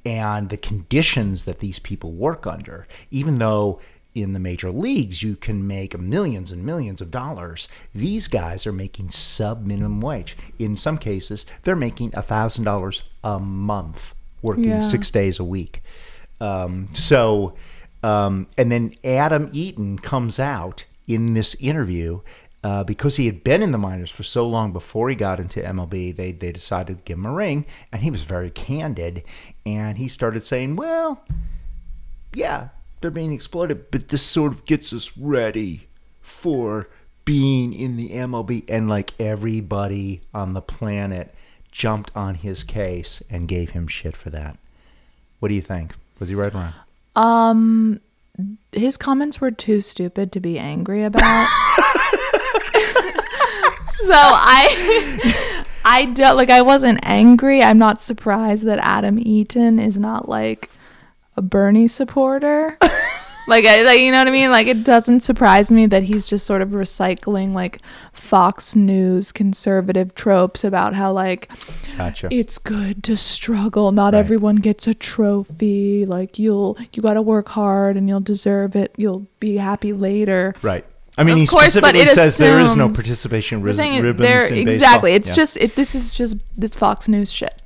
And 0.05 0.49
the 0.49 0.57
conditions 0.57 1.43
that 1.45 1.59
these 1.59 1.77
people 1.79 2.11
work 2.13 2.47
under, 2.47 2.87
even 3.11 3.37
though 3.37 3.79
in 4.15 4.33
the 4.33 4.39
major 4.39 4.71
leagues 4.71 5.21
you 5.21 5.35
can 5.35 5.67
make 5.67 5.97
millions 5.99 6.51
and 6.51 6.65
millions 6.65 6.99
of 6.99 7.11
dollars 7.11 7.67
these 7.93 8.27
guys 8.27 8.65
are 8.65 8.71
making 8.73 9.11
sub 9.11 9.63
minimum 9.63 10.01
wage 10.01 10.35
in 10.57 10.75
some 10.75 10.97
cases 10.97 11.45
they're 11.61 11.75
making 11.75 12.09
a 12.15 12.21
thousand 12.21 12.63
dollars 12.63 13.03
a 13.23 13.39
month 13.39 14.15
working 14.41 14.63
Yeah. 14.63 14.79
six 14.79 15.11
days 15.11 15.39
a 15.39 15.43
week 15.43 15.83
um, 16.41 16.89
so 16.93 17.53
um, 18.03 18.47
and 18.57 18.71
then 18.71 18.93
adam 19.03 19.49
eaton 19.53 19.97
comes 19.97 20.39
out 20.39 20.85
in 21.07 21.33
this 21.33 21.55
interview 21.55 22.21
uh, 22.63 22.83
because 22.83 23.15
he 23.15 23.25
had 23.25 23.43
been 23.43 23.63
in 23.63 23.71
the 23.71 23.77
minors 23.77 24.11
for 24.11 24.23
so 24.23 24.45
long 24.45 24.73
before 24.73 25.09
he 25.09 25.15
got 25.15 25.39
into 25.39 25.61
MLB, 25.61 26.13
they, 26.13 26.33
they 26.33 26.51
decided 26.51 26.97
to 26.97 27.03
give 27.03 27.17
him 27.17 27.25
a 27.25 27.31
ring, 27.31 27.65
and 27.89 28.01
he 28.01 28.11
was 28.11 28.23
very 28.23 28.49
candid, 28.49 29.23
and 29.65 29.97
he 29.97 30.09
started 30.09 30.43
saying, 30.43 30.75
"Well, 30.75 31.23
yeah, 32.33 32.69
they're 32.99 33.11
being 33.11 33.31
exploited, 33.31 33.91
but 33.91 34.09
this 34.09 34.21
sort 34.21 34.51
of 34.51 34.65
gets 34.65 34.91
us 34.91 35.17
ready 35.17 35.87
for 36.21 36.89
being 37.25 37.73
in 37.73 37.97
the 37.97 38.09
MLB. 38.09 38.63
And 38.67 38.89
like 38.89 39.13
everybody 39.19 40.21
on 40.33 40.53
the 40.53 40.61
planet 40.61 41.33
jumped 41.71 42.11
on 42.15 42.35
his 42.35 42.63
case 42.63 43.21
and 43.29 43.47
gave 43.47 43.71
him 43.71 43.87
shit 43.87 44.15
for 44.15 44.29
that. 44.31 44.57
What 45.39 45.49
do 45.49 45.55
you 45.55 45.61
think? 45.61 45.93
Was 46.19 46.29
he 46.29 46.35
right 46.35 46.53
or 46.53 46.57
wrong? 46.57 46.73
Um, 47.15 48.01
his 48.71 48.97
comments 48.97 49.41
were 49.41 49.51
too 49.51 49.81
stupid 49.81 50.31
to 50.33 50.39
be 50.39 50.59
angry 50.59 51.03
about. 51.03 51.21
so 53.93 54.13
I, 54.13 55.65
I 55.85 56.05
don't 56.05 56.37
like. 56.37 56.49
I 56.49 56.61
wasn't 56.61 56.99
angry. 57.03 57.63
I'm 57.63 57.77
not 57.77 58.01
surprised 58.01 58.63
that 58.63 58.79
Adam 58.81 59.19
Eaton 59.19 59.79
is 59.79 59.97
not 59.97 60.29
like 60.29 60.69
a 61.35 61.41
Bernie 61.41 61.87
supporter. 61.87 62.77
like, 63.49 63.65
I, 63.65 63.83
like, 63.83 63.99
you 63.99 64.11
know 64.11 64.19
what 64.19 64.27
I 64.27 64.31
mean? 64.31 64.51
Like, 64.51 64.67
it 64.67 64.83
doesn't 64.83 65.21
surprise 65.21 65.71
me 65.71 65.85
that 65.87 66.03
he's 66.03 66.27
just 66.27 66.45
sort 66.45 66.61
of 66.61 66.69
recycling 66.69 67.51
like 67.51 67.79
Fox 68.13 68.75
News 68.75 69.31
conservative 69.31 70.13
tropes 70.15 70.63
about 70.63 70.93
how 70.93 71.11
like 71.11 71.49
Gotcha. 71.97 72.29
it's 72.31 72.57
good 72.57 73.03
to 73.05 73.17
struggle. 73.17 73.91
Not 73.91 74.13
Right. 74.13 74.19
everyone 74.19 74.57
gets 74.57 74.87
a 74.87 74.93
trophy. 74.93 76.05
Like 76.05 76.39
you'll 76.39 76.77
you 76.93 77.01
got 77.01 77.13
to 77.15 77.21
work 77.21 77.49
hard 77.49 77.97
and 77.97 78.07
you'll 78.07 78.19
deserve 78.21 78.75
it. 78.75 78.93
You'll 78.97 79.27
be 79.39 79.57
happy 79.57 79.91
later. 79.93 80.53
Right. 80.61 80.85
I 81.17 81.23
mean, 81.23 81.33
Of 81.33 81.39
he 81.41 81.47
course, 81.47 81.71
specifically 81.73 82.05
says 82.05 82.37
there 82.37 82.59
is 82.61 82.75
no 82.77 82.87
participation 82.87 83.59
The 83.59 83.65
ris- 83.65 83.77
thing 83.77 84.01
ribbons 84.01 84.19
there 84.21 84.45
in 84.47 84.53
baseball. 84.65 84.73
exactly. 84.73 85.11
It's 85.13 85.29
Yeah. 85.29 85.35
just 85.35 85.57
it. 85.57 85.75
This 85.75 85.93
is 85.95 86.09
just 86.11 86.37
this 86.57 86.71
Fox 86.75 87.07
News 87.09 87.31
shit. 87.31 87.61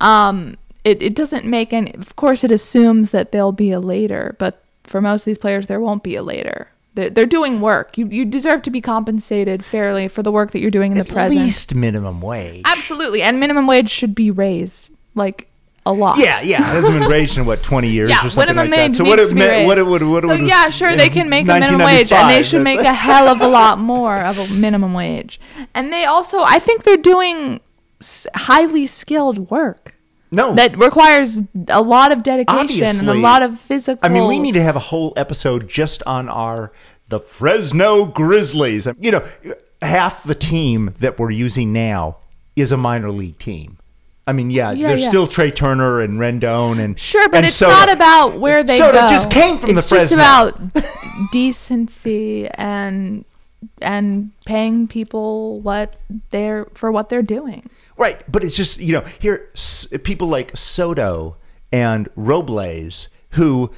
Um, 0.00 0.56
it 0.84 1.02
it 1.02 1.14
doesn't 1.14 1.44
make 1.44 1.72
any. 1.72 1.94
Of 1.94 2.14
course, 2.16 2.44
it 2.44 2.50
assumes 2.50 3.10
that 3.10 3.32
there'll 3.32 3.52
be 3.52 3.70
a 3.72 3.80
later, 3.80 4.36
but 4.38 4.62
for 4.84 5.00
most 5.00 5.22
of 5.22 5.26
these 5.26 5.38
players, 5.38 5.66
there 5.66 5.80
won't 5.80 6.02
be 6.02 6.16
a 6.16 6.22
later. 6.22 6.68
They're, 6.94 7.10
they're 7.10 7.26
doing 7.26 7.60
work. 7.60 7.98
You 7.98 8.06
you 8.06 8.24
deserve 8.24 8.62
to 8.62 8.70
be 8.70 8.80
compensated 8.80 9.64
fairly 9.64 10.06
for 10.06 10.22
the 10.22 10.30
work 10.30 10.52
that 10.52 10.60
you're 10.60 10.70
doing 10.70 10.92
in 10.92 10.98
at 10.98 11.06
the 11.06 11.12
present. 11.12 11.40
At 11.40 11.44
least 11.44 11.74
minimum 11.74 12.20
wage. 12.20 12.62
Absolutely, 12.66 13.22
and 13.22 13.40
minimum 13.40 13.66
wage 13.66 13.90
should 13.90 14.14
be 14.14 14.30
raised 14.30 14.90
like 15.14 15.48
a 15.86 15.92
lot. 15.92 16.18
Yeah, 16.18 16.40
yeah. 16.42 16.58
It 16.58 16.64
hasn't 16.64 17.00
been 17.00 17.10
raised 17.10 17.36
in 17.36 17.46
what 17.46 17.62
twenty 17.62 17.90
years 17.90 18.10
Yeah, 18.10 18.24
or 18.24 18.30
something 18.30 18.54
like 18.56 18.70
that. 18.70 18.94
So 18.94 19.04
what 19.04 19.18
it 19.18 19.34
meant, 19.34 19.66
what 19.66 19.78
it 19.78 19.86
would, 19.86 20.02
what 20.02 20.24
it 20.24 20.28
So 20.28 20.36
would 20.40 20.48
yeah, 20.48 20.70
sure 20.70 20.94
they 20.94 21.08
can 21.08 21.28
make 21.28 21.48
a 21.48 21.58
minimum 21.58 21.84
wage, 21.84 22.12
and 22.12 22.30
they 22.30 22.42
should 22.42 22.62
make 22.62 22.80
a 22.80 22.94
hell 22.94 23.28
of 23.28 23.40
a 23.40 23.48
lot 23.60 23.78
more 23.78 24.18
of 24.20 24.38
a 24.38 24.54
minimum 24.54 24.94
wage. 24.94 25.40
And 25.74 25.92
they 25.92 26.04
also, 26.04 26.42
I 26.42 26.58
think 26.58 26.84
they're 26.84 26.96
doing 26.96 27.60
highly 28.34 28.86
skilled 28.86 29.50
work 29.50 29.96
no. 30.34 30.54
that 30.54 30.76
requires 30.76 31.40
a 31.68 31.82
lot 31.82 32.12
of 32.12 32.22
dedication 32.22 32.86
and 32.86 33.08
a 33.08 33.14
lot 33.14 33.42
of 33.42 33.58
physical. 33.58 33.98
I 34.02 34.08
mean, 34.08 34.26
we 34.26 34.38
need 34.38 34.54
to 34.54 34.62
have 34.62 34.76
a 34.76 34.80
whole 34.80 35.12
episode 35.16 35.68
just 35.68 36.02
on 36.06 36.28
our 36.28 36.72
the 37.08 37.20
Fresno 37.20 38.06
Grizzlies. 38.06 38.88
You 38.98 39.12
know, 39.12 39.28
half 39.82 40.24
the 40.24 40.34
team 40.34 40.94
that 41.00 41.18
we're 41.18 41.30
using 41.30 41.72
now 41.72 42.18
is 42.56 42.72
a 42.72 42.76
minor 42.76 43.10
league 43.10 43.38
team. 43.38 43.78
I 44.26 44.32
mean, 44.32 44.48
yeah, 44.48 44.72
Yeah, 44.72 44.88
there's 44.88 45.02
yeah. 45.02 45.08
still 45.08 45.26
Trea 45.26 45.50
Turner 45.50 46.00
and 46.00 46.18
Rendon 46.18 46.82
and 46.82 46.98
Sure, 46.98 47.28
but 47.28 47.38
and 47.38 47.46
it's 47.46 47.56
Soto. 47.56 47.72
not 47.72 47.92
about 47.92 48.40
where 48.40 48.64
they 48.64 48.78
Soto 48.78 49.00
go. 49.00 49.08
just 49.08 49.30
came 49.30 49.58
from 49.58 49.76
it's 49.76 49.82
the 49.82 49.88
Fresno. 49.96 50.46
It's 50.46 50.74
just 50.74 50.86
about 50.86 51.30
decency 51.32 52.48
and 52.48 53.24
and 53.82 54.30
paying 54.46 54.88
people 54.88 55.60
what 55.60 55.96
they're 56.30 56.66
for 56.74 56.90
what 56.90 57.10
they're 57.10 57.22
doing. 57.22 57.68
Right, 57.96 58.20
but 58.30 58.42
it's 58.42 58.56
just 58.56 58.80
you 58.80 58.92
know 58.94 59.04
here 59.20 59.48
s- 59.54 59.86
people 60.02 60.28
like 60.28 60.56
Soto 60.56 61.36
and 61.72 62.08
Robles 62.16 63.08
who 63.30 63.70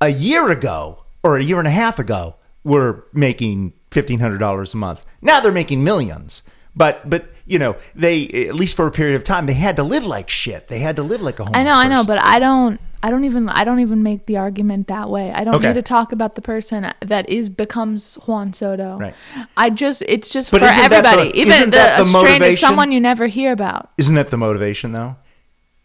a 0.00 0.08
year 0.08 0.50
ago 0.50 1.04
or 1.22 1.36
a 1.36 1.42
year 1.42 1.58
and 1.58 1.66
a 1.68 1.72
half 1.72 1.98
ago 1.98 2.36
were 2.64 3.04
making 3.12 3.72
fifteen 3.90 4.20
hundred 4.20 4.38
dollars 4.38 4.74
a 4.74 4.76
month. 4.76 5.04
Now 5.20 5.40
they're 5.40 5.52
making 5.52 5.82
millions. 5.82 6.42
But 6.76 7.08
but 7.08 7.26
you 7.46 7.58
know 7.58 7.76
they 7.94 8.26
at 8.48 8.54
least 8.54 8.76
for 8.76 8.86
a 8.86 8.90
period 8.90 9.16
of 9.16 9.24
time 9.24 9.46
they 9.46 9.54
had 9.54 9.76
to 9.76 9.82
live 9.82 10.04
like 10.04 10.28
shit. 10.28 10.68
They 10.68 10.80
had 10.80 10.96
to 10.96 11.02
live 11.02 11.22
like 11.22 11.38
a 11.40 11.44
homeless 11.44 11.58
I 11.60 11.64
know, 11.64 11.74
I 11.74 11.88
know, 11.88 12.04
but 12.04 12.22
I 12.22 12.38
don't. 12.38 12.80
I 13.02 13.10
don't 13.10 13.24
even. 13.24 13.48
I 13.48 13.62
don't 13.64 13.80
even 13.80 14.02
make 14.02 14.26
the 14.26 14.36
argument 14.38 14.88
that 14.88 15.08
way. 15.10 15.30
I 15.32 15.44
don't 15.44 15.56
Okay. 15.56 15.68
need 15.68 15.74
to 15.74 15.82
talk 15.82 16.12
about 16.12 16.34
the 16.34 16.40
person 16.42 16.92
that 17.00 17.28
is 17.28 17.48
becomes 17.50 18.16
Juan 18.26 18.52
Soto. 18.52 18.98
Right. 18.98 19.14
I 19.56 19.70
just. 19.70 20.02
It's 20.08 20.28
just 20.28 20.50
But 20.50 20.60
for 20.62 20.66
isn't 20.66 20.90
the- 20.90 20.96
everybody. 20.96 21.30
Even 21.38 21.70
the, 21.70 21.94
a 21.94 21.98
the 21.98 22.04
stranger, 22.04 22.52
someone 22.54 22.90
you 22.92 23.00
never 23.00 23.26
hear 23.28 23.52
about. 23.52 23.90
isn't 23.96 24.14
that 24.16 24.30
the 24.30 24.36
motivation 24.38 24.92
though? 24.92 25.16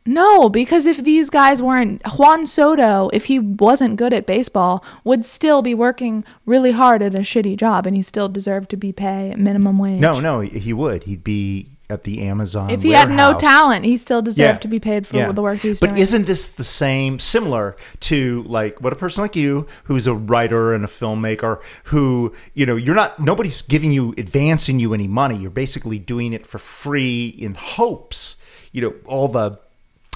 No, 0.06 0.50
because 0.50 0.86
if 0.88 1.04
these 1.04 1.30
guys 1.30 1.62
weren't 1.62 2.02
Juan 2.18 2.46
Soto, 2.46 3.10
if 3.14 3.26
he 3.26 3.38
wasn't 3.38 3.98
good 3.98 4.14
at 4.14 4.26
baseball, 4.26 4.84
would 5.04 5.24
still 5.24 5.62
be 5.62 5.76
working 5.76 6.24
really 6.46 6.72
hard 6.72 7.04
at 7.04 7.14
a 7.14 7.20
shitty 7.20 7.56
job, 7.58 7.86
and 7.86 7.96
he 7.96 8.02
still 8.02 8.28
deserved 8.28 8.70
to 8.72 8.78
be 8.78 8.92
paid 8.92 9.38
minimum 9.38 9.78
wage. 9.78 10.00
No, 10.00 10.20
no, 10.20 10.40
he 10.40 10.74
would. 10.74 11.04
He'd 11.04 11.24
be 11.24 11.68
at 11.88 12.04
the 12.06 12.22
Amazon. 12.22 12.70
If 12.70 12.84
he 12.84 12.92
had 12.92 13.12
no 13.12 13.38
talent, 13.38 13.84
he 13.86 13.98
still 13.98 14.22
deserved 14.22 14.62
to 14.62 14.68
be 14.70 14.80
paid 14.80 15.06
for 15.06 15.18
Yeah. 15.18 15.32
the 15.34 15.42
work 15.42 15.60
he's 15.60 15.80
but 15.80 15.88
doing. 15.88 15.96
But 15.98 16.02
isn't 16.02 16.26
this 16.26 16.48
the 16.48 16.64
same, 16.64 17.20
similar 17.20 17.76
to 18.02 18.44
like 18.44 18.82
what 18.82 18.94
a 18.94 18.96
person 18.96 19.22
like 19.24 19.36
you, 19.36 19.68
who's 19.84 20.08
a 20.08 20.14
writer 20.16 20.74
and 20.74 20.86
a 20.86 20.88
filmmaker, 20.88 21.60
who 21.86 22.34
you 22.54 22.66
know, 22.66 22.78
you're 22.78 22.96
not 22.96 23.20
nobody's 23.20 23.62
giving 23.62 23.92
you, 23.92 24.16
advancing 24.18 24.80
you 24.80 24.94
any 24.94 25.08
money. 25.10 25.36
You're 25.36 25.52
basically 25.52 26.00
doing 26.00 26.32
it 26.34 26.48
for 26.48 26.60
free 26.60 27.28
in 27.28 27.56
hopes, 27.56 28.38
you 28.72 28.82
know, 28.82 28.94
all 29.06 29.28
the 29.28 29.60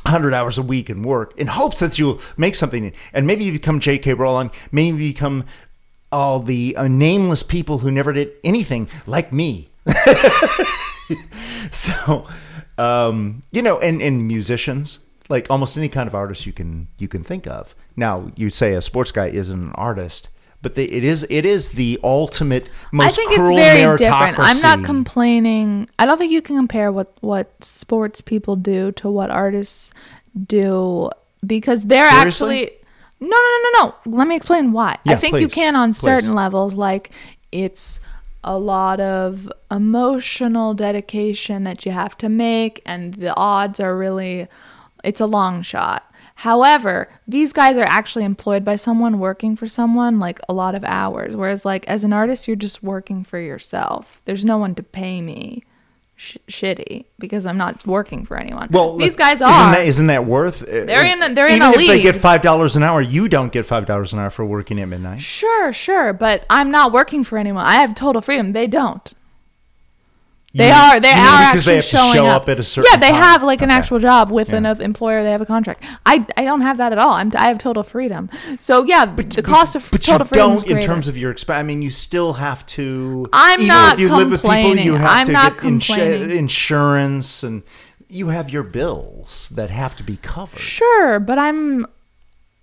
hundred 0.08 0.34
hours 0.34 0.58
a 0.58 0.64
week 0.64 0.90
and 0.90 1.04
work 1.06 1.38
in 1.38 1.48
hopes 1.48 1.80
that 1.80 1.98
you'll 1.98 2.22
make 2.38 2.56
something, 2.56 2.94
and 3.14 3.28
maybe 3.28 3.44
you 3.44 3.52
become 3.52 3.80
J.K. 3.80 4.14
Rowling, 4.14 4.52
maybe 4.72 5.04
you 5.04 5.14
become 5.14 5.46
all 6.12 6.40
the 6.40 6.76
uh, 6.78 6.88
nameless 6.88 7.44
people 7.44 7.80
who 7.80 7.92
never 7.92 8.14
did 8.14 8.32
anything 8.44 8.90
like 9.06 9.32
me. 9.34 9.70
so 11.72 12.28
um, 12.78 13.44
you 13.52 13.62
know 13.62 13.80
and, 13.80 14.02
and 14.02 14.28
musicians 14.28 15.00
like 15.30 15.50
almost 15.50 15.78
any 15.78 15.90
kind 15.90 16.08
of 16.08 16.16
artist 16.16 16.46
you 16.46 16.54
can 16.54 16.88
you 16.98 17.08
can 17.08 17.24
think 17.24 17.48
of 17.48 17.76
now 17.96 18.32
you 18.36 18.50
say 18.50 18.74
a 18.74 18.82
sports 18.82 19.12
guy 19.12 19.28
isn't 19.28 19.60
an 19.60 19.72
artist 19.74 20.30
but 20.66 20.74
they, 20.74 20.86
it 20.86 21.04
is 21.04 21.28
it 21.30 21.46
is 21.46 21.70
the 21.70 22.00
ultimate 22.04 22.68
most 22.92 23.06
I 23.06 23.16
think 23.16 23.34
it's 23.34 23.50
very 23.50 23.98
different. 23.98 24.40
I'm 24.40 24.60
not 24.62 24.84
complaining. 24.84 25.88
I 26.00 26.08
don't 26.08 26.18
think 26.18 26.32
you 26.32 26.42
can 26.42 26.56
compare 26.56 26.92
what 26.92 27.14
what 27.22 27.64
sports 27.64 28.20
people 28.20 28.56
do 28.56 28.92
to 28.94 29.08
what 29.08 29.30
artists 29.30 29.92
do 30.48 31.12
because 31.46 31.86
they're 31.86 32.10
Seriously? 32.10 32.64
actually 32.64 32.78
no 33.20 33.28
no 33.28 33.36
no 33.38 33.60
no 33.64 33.94
no. 34.06 34.18
Let 34.18 34.28
me 34.28 34.36
explain 34.36 34.72
why. 34.72 34.94
I 34.94 35.12
Yeah, 35.12 35.16
think 35.18 35.40
you 35.40 35.48
can 35.48 35.76
on 35.76 35.90
Please. 35.90 36.00
certain 36.00 36.34
levels 36.34 36.74
like 36.74 37.12
it's 37.52 38.00
a 38.44 38.58
lot 38.58 39.00
of 39.00 39.48
emotional 39.70 40.74
dedication 40.74 41.64
that 41.66 41.86
you 41.86 41.92
have 41.92 42.18
to 42.18 42.28
make 42.28 42.82
and 42.88 43.14
the 43.14 43.36
odds 43.38 43.80
are 43.80 43.96
really 43.96 44.48
it's 45.04 45.22
a 45.22 45.28
long 45.28 45.62
shot. 45.62 46.12
However, 46.40 47.10
these 47.28 47.54
guys 47.54 47.78
are 47.78 47.86
actually 47.88 48.26
employed 48.26 48.66
by 48.66 48.76
someone 48.76 49.20
working 49.20 49.56
for 49.56 49.68
someone 49.68 50.20
like 50.20 50.40
a 50.50 50.54
lot 50.54 50.76
of 50.76 50.84
hours. 50.84 51.36
Whereas, 51.36 51.64
like, 51.66 51.88
as 51.88 52.04
an 52.04 52.12
artist, 52.14 52.48
you're 52.48 52.56
just 52.58 52.84
working 52.84 53.24
for 53.24 53.40
yourself. 53.40 54.22
There's 54.26 54.44
no 54.44 54.58
one 54.58 54.76
to 54.76 54.84
pay 54.84 55.22
me 55.22 55.64
sh- 56.18 56.38
shitty 56.48 57.06
because 57.20 57.46
I'm 57.46 57.58
not 57.58 57.88
working 57.88 58.26
for 58.26 58.38
anyone. 58.38 58.68
well 58.72 58.98
these 58.98 59.16
guys 59.16 59.36
isn't 59.38 59.48
are. 59.48 59.72
that, 59.76 59.86
isn't 59.86 60.08
that 60.08 60.26
worth 60.26 60.62
uh, 60.64 60.86
They're 60.86 61.06
in 61.06 61.22
a- 61.24 61.34
they're 61.34 61.48
in 61.48 61.56
even 61.56 61.68
a 61.68 61.72
if 61.72 61.88
they 61.88 62.02
get 62.02 62.16
five 62.16 62.42
dollars 62.42 62.76
an 62.76 62.84
hour 62.84 63.02
you 63.02 63.28
don't 63.28 63.52
get 63.52 63.66
five 63.66 63.86
dollars 63.86 64.14
an 64.14 64.20
hour 64.20 64.30
for 64.30 64.46
working 64.46 64.80
at 64.80 64.88
midnight 64.88 65.22
Sure, 65.22 65.74
sure, 65.74 66.14
but 66.14 66.46
I'm 66.50 66.72
not 66.72 66.92
working 66.92 67.24
for 67.24 67.38
anyone. 67.38 67.66
I 67.66 67.76
have 67.76 67.96
total 67.96 68.22
freedom. 68.22 68.52
They 68.54 68.68
don't. 68.68 69.14
They 70.58 70.70
You- 70.70 70.74
are. 70.74 71.00
They 71.02 71.10
you 71.10 71.16
are 71.16 71.20
because 71.20 71.68
actually 71.68 71.72
they 71.72 71.76
have 71.76 71.84
to 71.86 71.90
showing 71.98 72.14
show 72.14 72.26
up. 72.28 72.44
up 72.44 72.50
at 72.50 72.60
a 72.60 72.64
certain 72.64 72.90
Yeah, 72.92 72.98
they 73.00 73.10
time? 73.12 73.22
have 73.24 73.44
like 73.44 73.62
an 73.62 73.70
Okay. 73.70 73.78
actual 73.78 74.00
job 74.00 74.32
with 74.32 74.50
Yeah. 74.50 74.56
an 74.56 74.66
employer. 74.82 75.22
They 75.22 75.32
have 75.32 75.42
a 75.42 75.46
contract. 75.46 75.84
I, 76.06 76.26
I 76.38 76.46
don't 76.46 76.62
have 76.62 76.78
that 76.78 76.94
at 76.94 76.98
all. 76.98 77.12
I'm 77.14 77.32
I 77.36 77.50
have 77.50 77.58
total 77.58 77.84
freedom. 77.84 78.30
So 78.58 78.84
yeah, 78.86 79.06
but, 79.06 79.32
the 79.32 79.42
cost 79.42 79.76
of 79.76 79.88
but 79.92 80.02
total 80.02 80.20
you 80.22 80.30
freedom 80.30 80.52
is 80.54 80.64
don't 80.64 80.78
in 80.78 80.82
terms 80.84 81.08
of 81.10 81.18
your 81.18 81.34
exp- 81.34 81.54
I 81.54 81.62
mean, 81.64 81.82
you 81.82 81.90
still 81.90 82.34
have 82.34 82.66
to. 82.68 83.28
I'm 83.34 83.68
not 83.68 83.96
if 83.96 84.00
you 84.00 84.16
live 84.16 84.32
with 84.32 84.42
people, 84.44 84.78
you 84.78 84.96
have 84.96 85.10
I'm 85.12 85.26
to 85.28 85.34
not 85.34 85.58
get 85.62 85.72
insu- 85.72 86.32
insurance, 86.38 87.44
and 87.44 87.64
you 88.08 88.30
have 88.30 88.50
your 88.50 88.64
bills 88.64 89.52
that 89.56 89.70
have 89.72 89.96
to 89.98 90.04
be 90.04 90.16
covered. 90.18 90.60
Sure, 90.60 91.20
but 91.20 91.38
I'm 91.38 91.86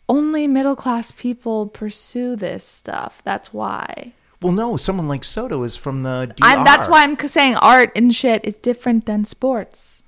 only 0.09 0.47
middle 0.47 0.77
class 0.77 1.11
people 1.11 1.67
pursue 1.67 2.37
this 2.37 2.65
stuff. 2.65 3.21
That's 3.25 3.53
why. 3.53 4.13
Well, 4.43 4.53
no, 4.53 4.77
someone 4.77 5.09
like 5.09 5.25
Soto 5.25 5.63
is 5.63 5.77
from 5.77 6.03
the 6.03 6.27
DR. 6.37 6.45
I'm, 6.45 6.65
that's 6.65 6.89
why 6.89 7.03
I'm 7.05 7.17
saying 7.19 7.57
art 7.57 7.93
and 7.95 8.15
shit 8.15 8.45
is 8.45 8.57
different 8.57 9.07
than 9.07 9.25
sports. 9.25 10.03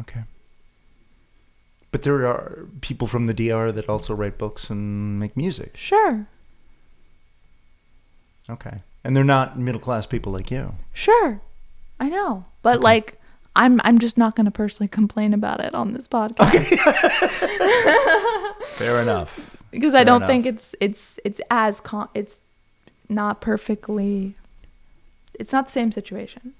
Okay. 0.00 0.22
But 1.90 2.02
there 2.02 2.26
are 2.26 2.66
people 2.80 3.06
from 3.06 3.26
the 3.26 3.34
DR 3.34 3.72
that 3.72 3.88
also 3.88 4.14
write 4.14 4.38
books 4.38 4.68
and 4.70 5.18
make 5.20 5.36
music. 5.36 5.76
Sure, 5.76 6.26
Okay. 8.50 8.78
And 9.04 9.14
they're 9.14 9.24
not 9.24 9.58
middle 9.58 9.80
class 9.80 10.06
people 10.06 10.32
like 10.32 10.50
you. 10.50 10.74
sure, 10.92 11.40
I 12.00 12.08
know, 12.08 12.44
but 12.62 12.80
like. 12.80 13.14
I'm 13.56 13.80
I'm 13.82 13.98
just 13.98 14.16
not 14.16 14.36
going 14.36 14.44
to 14.44 14.52
personally 14.52 14.86
complain 14.86 15.34
about 15.34 15.58
it 15.58 15.74
on 15.74 15.92
this 15.92 16.06
podcast 16.06 16.68
Fair 18.68 19.02
enough. 19.02 19.58
because 19.72 19.94
I 19.94 20.04
don't 20.04 20.18
enough. 20.18 20.28
think 20.28 20.46
it's 20.46 20.76
it's 20.80 21.18
it's 21.24 21.40
as 21.50 21.80
con- 21.80 22.08
it's 22.14 22.38
not 23.08 23.40
perfectly 23.40 24.34
it's 25.38 25.52
not 25.52 25.66
the 25.66 25.72
same 25.72 25.92
situation. 25.92 26.52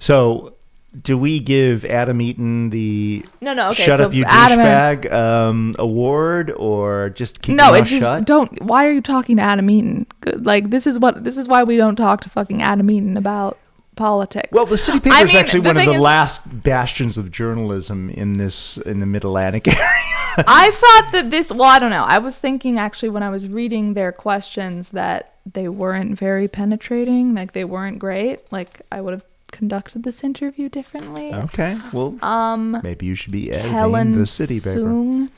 So 0.00 0.54
do 1.02 1.16
we 1.18 1.38
give 1.38 1.84
Adam 1.84 2.20
Eaton 2.20 2.70
the 2.70 3.24
No, 3.40 3.52
no, 3.54 3.70
okay, 3.70 3.84
shut 3.84 3.98
so 3.98 4.06
up 4.06 4.14
you 4.14 4.24
Adam- 4.26 4.58
douchebag 4.58 5.12
um, 5.12 5.76
award 5.78 6.50
or 6.50 7.10
just 7.10 7.42
keep 7.42 7.56
no, 7.56 7.68
your 7.68 7.76
it's 7.78 7.90
just 7.90 8.06
shut? 8.06 8.24
don't. 8.24 8.62
Why 8.62 8.86
are 8.86 8.92
you 8.92 9.02
talking 9.02 9.36
to 9.36 9.42
Adam 9.42 9.68
Eaton? 9.70 10.06
Like 10.36 10.70
this 10.70 10.86
is 10.86 10.98
what 10.98 11.22
this 11.24 11.36
is 11.38 11.46
why 11.46 11.62
we 11.62 11.76
don't 11.76 11.96
talk 11.96 12.22
to 12.22 12.28
fucking 12.28 12.62
Adam 12.62 12.90
Eaton 12.90 13.16
about 13.16 13.58
politics. 13.96 14.48
Well, 14.50 14.66
the 14.66 14.78
City 14.78 14.98
Paper 15.00 15.14
I 15.16 15.22
is 15.24 15.34
actually 15.34 15.60
one 15.60 15.76
of 15.76 15.84
the 15.84 15.92
is- 15.92 16.02
last 16.02 16.62
bastions 16.62 17.16
of 17.18 17.30
journalism 17.30 18.10
in 18.10 18.32
this 18.34 18.78
in 18.78 18.98
the 19.00 19.06
Mid 19.06 19.24
Atlantic 19.24 19.68
area. 19.68 20.44
I 20.46 20.70
thought 20.72 21.10
that 21.12 21.30
this. 21.30 21.52
Well, 21.52 21.68
I 21.68 21.78
don't 21.78 21.90
know. 21.90 22.04
I 22.04 22.18
was 22.18 22.38
thinking 22.38 22.78
actually 22.78 23.10
when 23.10 23.22
I 23.22 23.28
was 23.30 23.46
reading 23.46 23.94
their 23.94 24.10
questions 24.12 24.90
that 24.90 25.34
they 25.54 25.68
weren't 25.68 26.18
very 26.18 26.48
penetrating. 26.48 27.34
Like 27.34 27.52
they 27.52 27.64
weren't 27.64 27.98
great. 27.98 28.40
Like 28.52 28.82
I 28.92 29.00
would 29.00 29.12
have 29.12 29.24
conducted 29.50 30.02
this 30.02 30.22
interview 30.22 30.68
differently. 30.68 31.32
okay, 31.32 31.78
well, 31.92 32.18
Um, 32.22 32.78
maybe 32.82 33.06
you 33.06 33.14
should 33.14 33.32
be 33.32 33.50
editing 33.50 33.72
Helen 33.72 34.12
the 34.12 34.26
City 34.26 34.60
Paper. 34.60 34.78
Soong. 34.80 35.30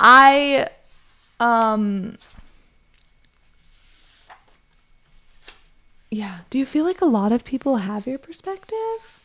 I 0.00 0.66
um 1.40 2.16
Yeah, 6.10 6.38
do 6.50 6.58
you 6.58 6.64
feel 6.64 6.84
like 6.84 7.00
a 7.02 7.06
lot 7.06 7.32
of 7.32 7.44
people 7.44 7.76
have 7.76 8.06
your 8.06 8.18
perspective? 8.18 9.17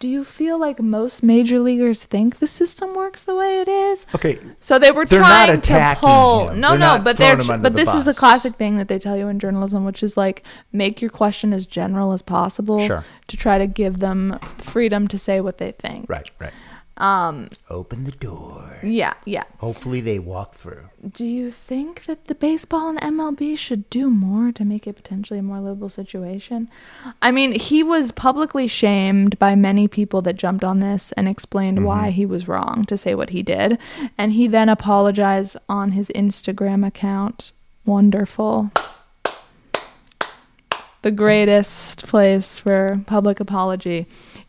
Do 0.00 0.06
you 0.06 0.22
feel 0.22 0.60
like 0.60 0.80
most 0.80 1.24
major 1.24 1.58
leaguers 1.58 2.04
think 2.04 2.38
the 2.38 2.46
system 2.46 2.94
works 2.94 3.24
the 3.24 3.34
way 3.34 3.60
it 3.60 3.66
is? 3.66 4.06
Okay, 4.14 4.38
So 4.60 4.78
they 4.78 4.92
were 4.92 5.04
They're 5.04 5.18
trying 5.18 5.60
to 5.60 5.96
pull. 5.98 6.50
him. 6.50 6.60
No, 6.60 6.70
They're 6.70 6.78
no, 6.78 6.98
but 7.02 7.16
they're. 7.16 7.34
throwing 7.34 7.44
him 7.46 7.50
under 7.54 7.62
But 7.64 7.72
the 7.76 7.84
this 7.84 7.94
is 7.94 8.06
a 8.06 8.14
classic 8.14 8.54
thing 8.54 8.76
that 8.76 8.86
they 8.86 8.98
tell 9.00 9.16
you 9.16 9.26
in 9.26 9.40
journalism, 9.40 9.84
which 9.84 10.02
is 10.04 10.16
like 10.16 10.44
make 10.72 11.02
your 11.02 11.10
question 11.10 11.52
as 11.52 11.66
general 11.66 12.12
as 12.12 12.22
possible 12.22 12.86
Sure. 12.86 13.04
to 13.26 13.36
try 13.36 13.58
to 13.58 13.66
give 13.66 13.98
them 13.98 14.38
freedom 14.58 15.08
to 15.08 15.18
say 15.18 15.40
what 15.40 15.58
they 15.58 15.72
think. 15.72 16.08
right, 16.08 16.30
right. 16.38 16.52
Um. 16.98 17.48
Open 17.70 18.04
the 18.04 18.12
door. 18.12 18.80
Yeah. 18.82 19.14
Yeah. 19.24 19.44
Hopefully 19.58 20.00
they 20.00 20.18
walk 20.18 20.54
through. 20.54 20.88
Do 21.12 21.24
you 21.24 21.50
think 21.50 22.04
that 22.06 22.26
the 22.26 22.34
baseball 22.34 22.88
and 22.88 23.00
MLB 23.00 23.56
should 23.56 23.88
do 23.88 24.10
more 24.10 24.50
to 24.52 24.64
make 24.64 24.86
it 24.86 24.96
potentially 24.96 25.38
a 25.38 25.42
more 25.42 25.60
livable 25.60 25.88
situation? 25.88 26.68
I 27.22 27.30
mean, 27.30 27.52
he 27.52 27.82
was 27.82 28.10
publicly 28.10 28.66
shamed 28.66 29.38
by 29.38 29.54
many 29.54 29.86
people 29.86 30.22
that 30.22 30.36
jumped 30.36 30.64
on 30.64 30.80
this 30.80 31.12
and 31.12 31.28
explained 31.28 31.84
why 31.84 32.10
he 32.10 32.26
was 32.26 32.48
wrong 32.48 32.84
to 32.86 32.96
say 32.96 33.14
what 33.14 33.30
he 33.30 33.42
did. 33.42 33.78
And 34.16 34.32
he 34.32 34.48
then 34.48 34.68
apologized 34.68 35.56
on 35.68 35.92
his 35.92 36.10
Instagram 36.14 36.86
account. 36.86 37.52
Wonderful. 37.84 38.70
The 41.02 41.10
greatest 41.12 42.06
place 42.06 42.58
for 42.58 43.00
public 43.06 43.38
apology. 43.38 44.08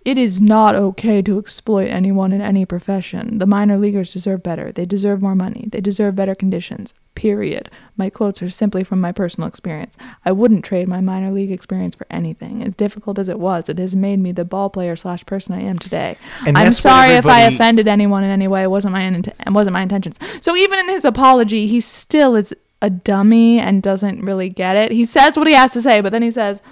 It 0.10 0.18
is 0.18 0.42
not 0.42 0.74
okay 0.74 1.22
to 1.22 1.38
exploit 1.38 1.86
anyone 1.86 2.34
in 2.34 2.42
any 2.42 2.66
profession. 2.66 3.38
The 3.38 3.46
minor 3.46 3.78
leaguers 3.78 4.12
deserve 4.12 4.42
better. 4.42 4.72
They 4.72 4.84
deserve 4.84 5.22
more 5.22 5.36
money. 5.36 5.70
They 5.72 5.82
deserve 5.82 6.16
better 6.16 6.34
conditions. 6.34 6.96
Period. 7.14 7.70
My 7.96 8.10
quotes 8.10 8.42
are 8.42 8.50
simply 8.50 8.84
from 8.84 9.00
my 9.00 9.12
personal 9.12 9.48
experience. 9.48 9.98
I 10.26 10.32
wouldn't 10.32 10.66
trade 10.66 10.88
my 10.88 11.00
minor 11.00 11.30
league 11.30 11.52
experience 11.52 11.94
for 11.94 12.08
anything. 12.10 12.64
As 12.64 12.76
difficult 12.76 13.20
as 13.20 13.30
it 13.30 13.40
was, 13.40 13.70
it 13.70 13.78
has 13.78 13.96
made 13.96 14.18
me 14.18 14.32
the 14.32 14.44
ball 14.44 14.72
player 14.72 14.96
slash 14.96 15.24
person 15.28 15.54
I 15.54 15.62
am 15.62 15.78
today. 15.78 16.18
And 16.44 16.58
I'm 16.58 16.74
sorry 16.74 17.14
if 17.14 17.28
I 17.28 17.42
offended 17.42 17.88
anyone 17.88 18.24
in 18.24 18.32
any 18.32 18.48
way. 18.48 18.64
It 18.64 18.72
wasn't 18.72 18.94
my 18.94 19.04
it 19.06 19.52
wasn't 19.52 19.76
my 19.76 19.84
intentions. 19.84 20.18
So 20.42 20.56
even 20.56 20.80
in 20.80 20.90
his 20.90 21.06
apology, 21.06 21.68
he 21.68 21.82
still 21.82 22.36
is 22.36 22.52
a 22.82 22.90
dummy 22.90 23.60
and 23.60 23.84
doesn't 23.84 24.24
really 24.24 24.50
get 24.50 24.76
it. 24.76 24.92
He 24.92 25.06
says 25.06 25.38
what 25.38 25.46
he 25.46 25.54
has 25.54 25.72
to 25.74 25.84
say, 25.84 26.02
but 26.02 26.12
then 26.12 26.24
he 26.24 26.32
says, 26.32 26.64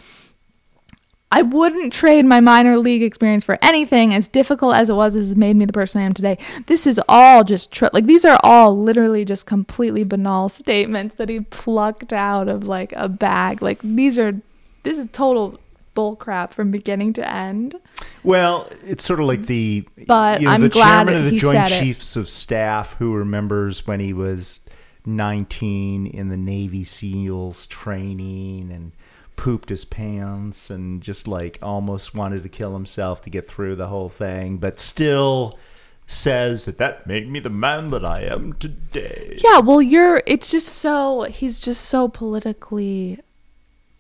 I 1.29 1.41
wouldn't 1.41 1.91
trade 1.91 2.25
my 2.25 2.39
minor 2.39 2.77
league 2.77 3.03
experience 3.03 3.43
for 3.43 3.59
anything. 3.61 4.13
As 4.13 4.27
difficult 4.27 4.75
as 4.75 4.89
it 4.89 4.93
was, 4.93 5.13
it 5.13 5.19
has 5.19 5.35
made 5.35 5.57
me 5.57 5.65
the 5.65 5.73
person 5.73 6.01
I 6.01 6.05
am 6.05 6.13
today. 6.13 6.37
This 6.67 6.87
is 6.87 7.01
all 7.09 7.43
just 7.43 7.71
tr- 7.71 7.87
like 7.91 8.05
these 8.05 8.23
are 8.23 8.39
all 8.43 8.77
literally 8.77 9.25
just 9.25 9.45
completely 9.45 10.03
banal 10.03 10.47
statements 10.49 11.15
that 11.15 11.27
he 11.29 11.41
plucked 11.41 12.13
out 12.13 12.47
of 12.47 12.63
like 12.63 12.93
a 12.93 13.09
bag. 13.09 13.61
Like 13.61 13.79
these 13.81 14.17
are 14.17 14.39
this 14.83 14.97
is 14.97 15.07
total 15.11 15.59
bullcrap 15.97 16.51
from 16.51 16.71
beginning 16.71 17.11
to 17.13 17.29
end. 17.29 17.75
Well, 18.23 18.69
it's 18.85 19.03
sort 19.03 19.19
of 19.19 19.25
like 19.25 19.47
the 19.47 19.85
But 20.05 20.39
you 20.39 20.47
know, 20.47 20.53
I'm 20.53 20.61
the 20.61 20.69
glad 20.69 21.07
chairman 21.07 21.15
of 21.15 21.23
the 21.25 21.31
he 21.31 21.39
Joint 21.39 21.67
said 21.67 21.71
it. 21.71 21.83
Chiefs 21.83 22.15
of 22.15 22.29
Staff 22.29 22.93
who 22.93 23.13
remembers 23.13 23.85
when 23.85 23.99
he 23.99 24.13
was 24.13 24.61
19 25.05 26.07
in 26.07 26.29
the 26.29 26.37
Navy 26.37 26.83
SEALs 26.83 27.65
training 27.65 28.71
and 28.71 28.91
pooped 29.37 29.69
his 29.69 29.85
pants 29.85 30.69
and 30.69 31.01
just 31.01 31.27
like 31.27 31.57
almost 31.61 32.13
wanted 32.13 32.43
to 32.43 32.49
kill 32.49 32.73
himself 32.73 33.21
to 33.21 33.29
get 33.29 33.47
through 33.47 33.77
the 33.77 33.87
whole 33.87 34.09
thing, 34.09 34.57
but 34.57 34.79
still 34.79 35.57
says 36.05 36.65
that 36.65 36.77
that 36.77 37.05
made 37.05 37.29
me 37.29 37.39
the 37.39 37.49
man 37.49 37.89
that 37.91 38.03
I 38.03 38.21
am 38.21 38.53
today. 38.53 39.37
Yeah, 39.43 39.59
well, 39.59 39.81
you're. 39.81 40.21
It's 40.25 40.51
just 40.51 40.67
so 40.67 41.23
he's 41.23 41.59
just 41.59 41.85
so 41.85 42.07
politically. 42.09 43.19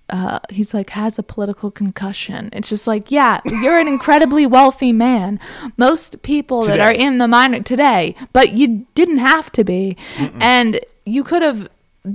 Uh, 0.09 0.39
he's 0.49 0.73
like 0.73 0.91
has 0.91 1.19
a 1.19 1.23
political 1.23 1.69
concussion. 1.69 2.49
It's 2.53 2.69
just 2.69 2.87
like, 2.87 3.11
yeah, 3.11 3.41
you're 3.43 3.77
an 3.77 3.89
incredibly 3.89 4.47
wealthy 4.47 4.93
man. 4.93 5.37
Most 5.75 6.21
people 6.21 6.63
that 6.63 6.79
are 6.79 6.93
in 6.93 7.17
the 7.17 7.27
minor 7.27 7.61
today, 7.61 8.15
but 8.31 8.53
you 8.53 8.87
didn't 8.95 9.17
have 9.17 9.51
to 9.51 9.65
be, 9.65 9.97
and 10.39 10.79
you 11.05 11.25
could 11.25 11.41
have 11.41 11.67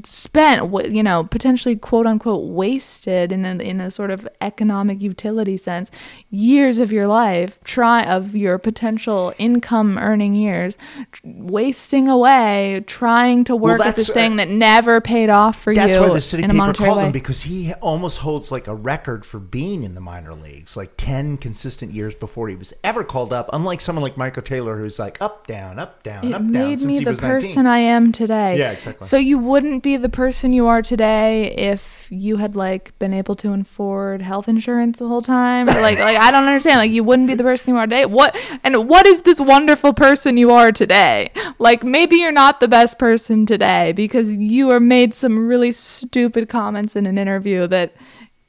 spent, 0.05 0.73
you 0.95 1.03
know, 1.03 1.25
potentially 1.25 1.77
quote 1.77 2.07
unquote 2.07 2.49
wasted 2.51 3.33
in 3.33 3.45
a, 3.45 3.55
in 3.63 3.81
a 3.81 3.91
sort 3.91 4.11
of 4.11 4.29
economic 4.41 5.01
utility 5.03 5.57
sense, 5.57 5.91
years 6.31 6.79
of 6.79 6.93
your 6.93 7.07
life, 7.07 7.59
try 7.65 8.03
of 8.03 8.35
your 8.37 8.59
potential 8.59 9.33
income 9.39 9.99
earning 9.99 10.35
years, 10.35 10.77
wasting 11.25 12.09
away 12.09 12.83
trying 12.87 13.45
to 13.45 13.55
work 13.57 13.81
at 13.81 13.85
that's- 13.85 14.07
this 14.07 14.11
thing 14.11 14.37
that 14.37 14.49
never 14.49 15.01
paid 15.01 15.31
off 15.31 15.61
for 15.61 15.75
That's 15.75 15.89
you 15.89 16.01
That's 16.01 16.09
why 16.09 16.15
the 16.15 16.21
city 16.21 16.43
paper 16.43 16.73
called 16.73 16.97
way. 16.99 17.05
him 17.07 17.13
because 17.13 17.43
he 17.43 17.73
almost 17.75 18.19
holds 18.19 18.51
like 18.53 18.67
a 18.67 18.75
record 18.75 19.25
for 19.25 19.39
being 19.39 19.85
in 19.85 19.95
the 19.95 20.01
minor 20.01 20.35
leagues, 20.35 20.77
like 20.77 20.93
ten 20.97 21.37
consistent 21.37 21.93
years 21.93 22.15
before 22.15 22.49
he 22.49 22.55
was 22.55 22.73
ever 22.85 23.05
called 23.05 23.33
up. 23.33 23.49
Unlike 23.53 23.81
someone 23.81 24.03
like 24.03 24.17
Michael 24.17 24.43
Taylor, 24.43 24.79
who's 24.79 24.99
like 24.99 25.21
up, 25.21 25.47
down, 25.47 25.79
up, 25.79 26.03
down, 26.03 26.25
it 26.25 26.33
up, 26.33 26.41
down 26.43 26.53
made 26.53 26.81
since 26.81 26.87
me 26.87 26.99
he 26.99 27.05
the 27.05 27.13
person 27.15 27.65
19. 27.65 27.67
I 27.67 27.79
am 27.79 28.13
today. 28.13 28.59
Yeah, 28.59 28.73
exactly. 28.73 29.07
So 29.07 29.17
you 29.17 29.39
wouldn't 29.39 29.82
be 29.83 29.97
the 29.97 30.09
person 30.09 30.53
you 30.53 30.67
are 30.67 30.83
today 30.83 31.53
if 31.55 32.07
you 32.11 32.37
had 32.37 32.55
like 32.55 32.97
been 32.99 33.13
able 33.13 33.35
to 33.37 33.53
afford 33.53 34.23
health 34.23 34.49
insurance 34.49 34.99
the 34.99 35.09
whole 35.09 35.23
time. 35.23 35.69
Or, 35.69 35.81
like, 35.81 35.99
like 35.99 36.17
I 36.17 36.31
don't 36.31 36.45
understand. 36.45 36.79
Like 36.79 36.91
you 36.91 37.05
wouldn't 37.05 37.29
be 37.29 37.35
the 37.35 37.43
person 37.43 37.75
you 37.75 37.79
are 37.79 37.87
today. 37.87 38.07
What 38.07 38.37
and 38.65 38.89
what 38.89 39.07
is 39.07 39.23
this 39.23 39.41
wonderful 39.41 39.93
person 39.93 40.37
you 40.37 40.51
are 40.53 40.73
today? 40.73 41.31
Like 41.59 41.85
maybe 41.85 42.17
you're 42.17 42.33
not 42.33 42.61
the 42.61 42.69
best 42.69 42.99
person 42.99 43.47
today 43.47 43.93
because 43.93 44.35
you 44.35 44.71
are 44.71 44.81
made 44.81 45.15
some 45.15 45.47
really 45.47 45.73
stupid 45.73 46.49
comments 46.49 46.97
in 46.97 47.07
an 47.07 47.19
interview 47.19 47.67
that 47.69 47.95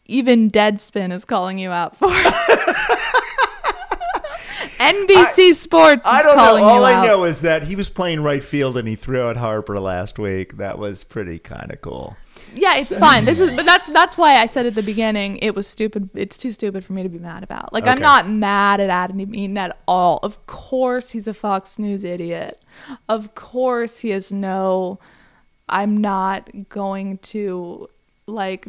even 0.05 0.51
Deadspin 0.51 1.11
is 1.11 1.25
calling 1.25 1.57
you 1.57 1.71
out 1.71 1.97
for. 1.97 2.09
NBC 4.83 5.55
Sports 5.55 6.05
is 6.05 6.13
I 6.13 6.23
don't 6.23 6.37
know. 6.37 6.63
All 6.63 6.79
you 6.79 6.83
I 6.85 6.93
out. 6.95 7.05
know 7.05 7.23
is 7.23 7.41
that 7.41 7.63
he 7.63 7.75
was 7.75 7.89
playing 7.89 8.21
right 8.21 8.43
field 8.43 8.77
and 8.77 8.87
he 8.87 8.95
threw 8.95 9.21
out 9.21 9.37
Harper 9.37 9.79
last 9.79 10.19
week. 10.19 10.57
That 10.57 10.77
was 10.77 11.03
pretty 11.03 11.39
kind 11.39 11.71
of 11.71 11.81
cool. 11.81 12.17
Yeah, 12.55 12.77
it's 12.77 12.95
fine. 12.95 13.25
This 13.25 13.39
is, 13.39 13.55
but 13.55 13.65
that's 13.65 13.89
that's 13.89 14.17
why 14.17 14.35
I 14.35 14.45
said 14.45 14.65
at 14.65 14.75
the 14.75 14.83
beginning 14.83 15.37
it 15.37 15.55
was 15.55 15.65
stupid. 15.65 16.09
It's 16.13 16.37
too 16.37 16.51
stupid 16.51 16.85
for 16.85 16.93
me 16.93 17.03
to 17.03 17.09
be 17.09 17.19
mad 17.19 17.43
about. 17.43 17.73
Like 17.73 17.87
I'm 17.87 17.99
not 17.99 18.29
mad 18.29 18.79
at 18.79 18.89
Adam 18.89 19.19
Eaton 19.21 19.57
at 19.57 19.77
all. 19.87 20.19
Of 20.21 20.45
course, 20.45 21.11
he's 21.11 21.27
a 21.27 21.33
Fox 21.33 21.79
News 21.79 22.03
idiot. 22.03 22.61
Of 23.09 23.35
course, 23.35 23.99
he 23.99 24.09
has 24.09 24.31
no. 24.31 24.99
I'm 25.69 25.97
not 25.97 26.69
going 26.69 27.17
to 27.19 27.89
like 28.27 28.67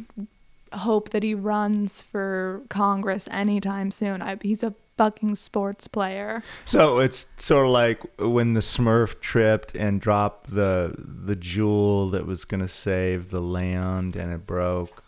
hope 0.73 1.11
that 1.11 1.23
he 1.23 1.35
runs 1.35 2.03
for 2.03 2.63
Congress 2.69 3.29
anytime 3.31 3.91
soon. 3.91 4.23
I, 4.23 4.39
he's 4.43 4.63
a 4.63 4.75
fucking 4.97 5.35
sports 5.35 5.89
player. 5.89 6.43
So 6.65 6.99
it's 6.99 7.27
sort 7.37 7.67
of 7.67 7.73
like 7.73 8.01
when 8.19 8.55
the 8.55 8.61
Smurf 8.61 9.21
tripped 9.21 9.75
and 9.75 10.01
dropped 10.01 10.51
the 10.51 10.95
the 10.97 11.37
jewel 11.37 12.11
that 12.11 12.27
was 12.27 12.45
going 12.45 12.61
to 12.61 12.69
save 12.69 13.31
the 13.31 13.43
land 13.43 14.17
and 14.17 14.33
it 14.33 14.47
broke. 14.47 15.03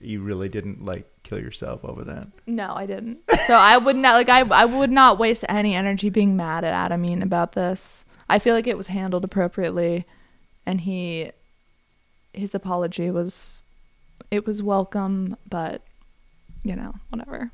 You 0.00 0.20
really 0.20 0.48
didn't 0.48 0.84
like 0.84 1.06
kill 1.24 1.40
yourself 1.40 1.84
over 1.84 2.04
that. 2.04 2.28
No, 2.46 2.72
I 2.74 2.86
didn't. 2.86 3.18
So 3.46 3.54
I 3.54 3.78
would 3.78 3.96
not 3.96 4.14
like 4.14 4.28
I 4.28 4.40
I 4.40 4.64
would 4.64 4.90
not 4.90 5.18
waste 5.18 5.44
any 5.48 5.74
energy 5.74 6.10
being 6.10 6.36
mad 6.36 6.64
at 6.64 6.72
Adam 6.72 7.04
Eaton 7.04 7.22
about 7.22 7.52
this. 7.52 8.04
I 8.28 8.38
feel 8.38 8.54
like 8.54 8.66
it 8.66 8.76
was 8.76 8.88
handled 8.88 9.24
appropriately 9.24 10.04
and 10.66 10.82
he 10.82 11.30
his 12.32 12.54
apology 12.54 13.10
was 13.10 13.64
it 14.30 14.46
was 14.46 14.62
welcome, 14.62 15.36
but 15.48 15.82
you 16.62 16.76
know, 16.76 16.94
whatever. 17.10 17.50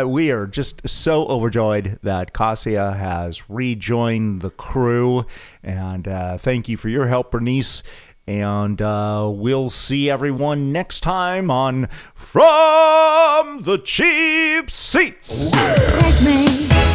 Uh, 0.00 0.04
we 0.06 0.30
are 0.30 0.46
just 0.46 0.88
so 0.88 1.26
overjoyed 1.26 1.98
that 2.02 2.32
Cassia 2.32 2.92
has 2.92 3.48
rejoined 3.50 4.40
the 4.40 4.50
crew, 4.50 5.26
and 5.62 6.06
uh, 6.06 6.38
thank 6.38 6.68
you 6.68 6.76
for 6.76 6.88
your 6.88 7.08
help, 7.08 7.30
Bernice. 7.30 7.82
And 8.26 8.80
uh, 8.80 9.28
we'll 9.32 9.70
see 9.70 10.08
everyone 10.08 10.70
next 10.70 11.00
time 11.00 11.50
on 11.50 11.88
From 12.14 13.62
the 13.62 13.80
Cheap 13.84 14.70
Seats. 14.70 15.50
Take 15.50 16.22
me 16.22 16.89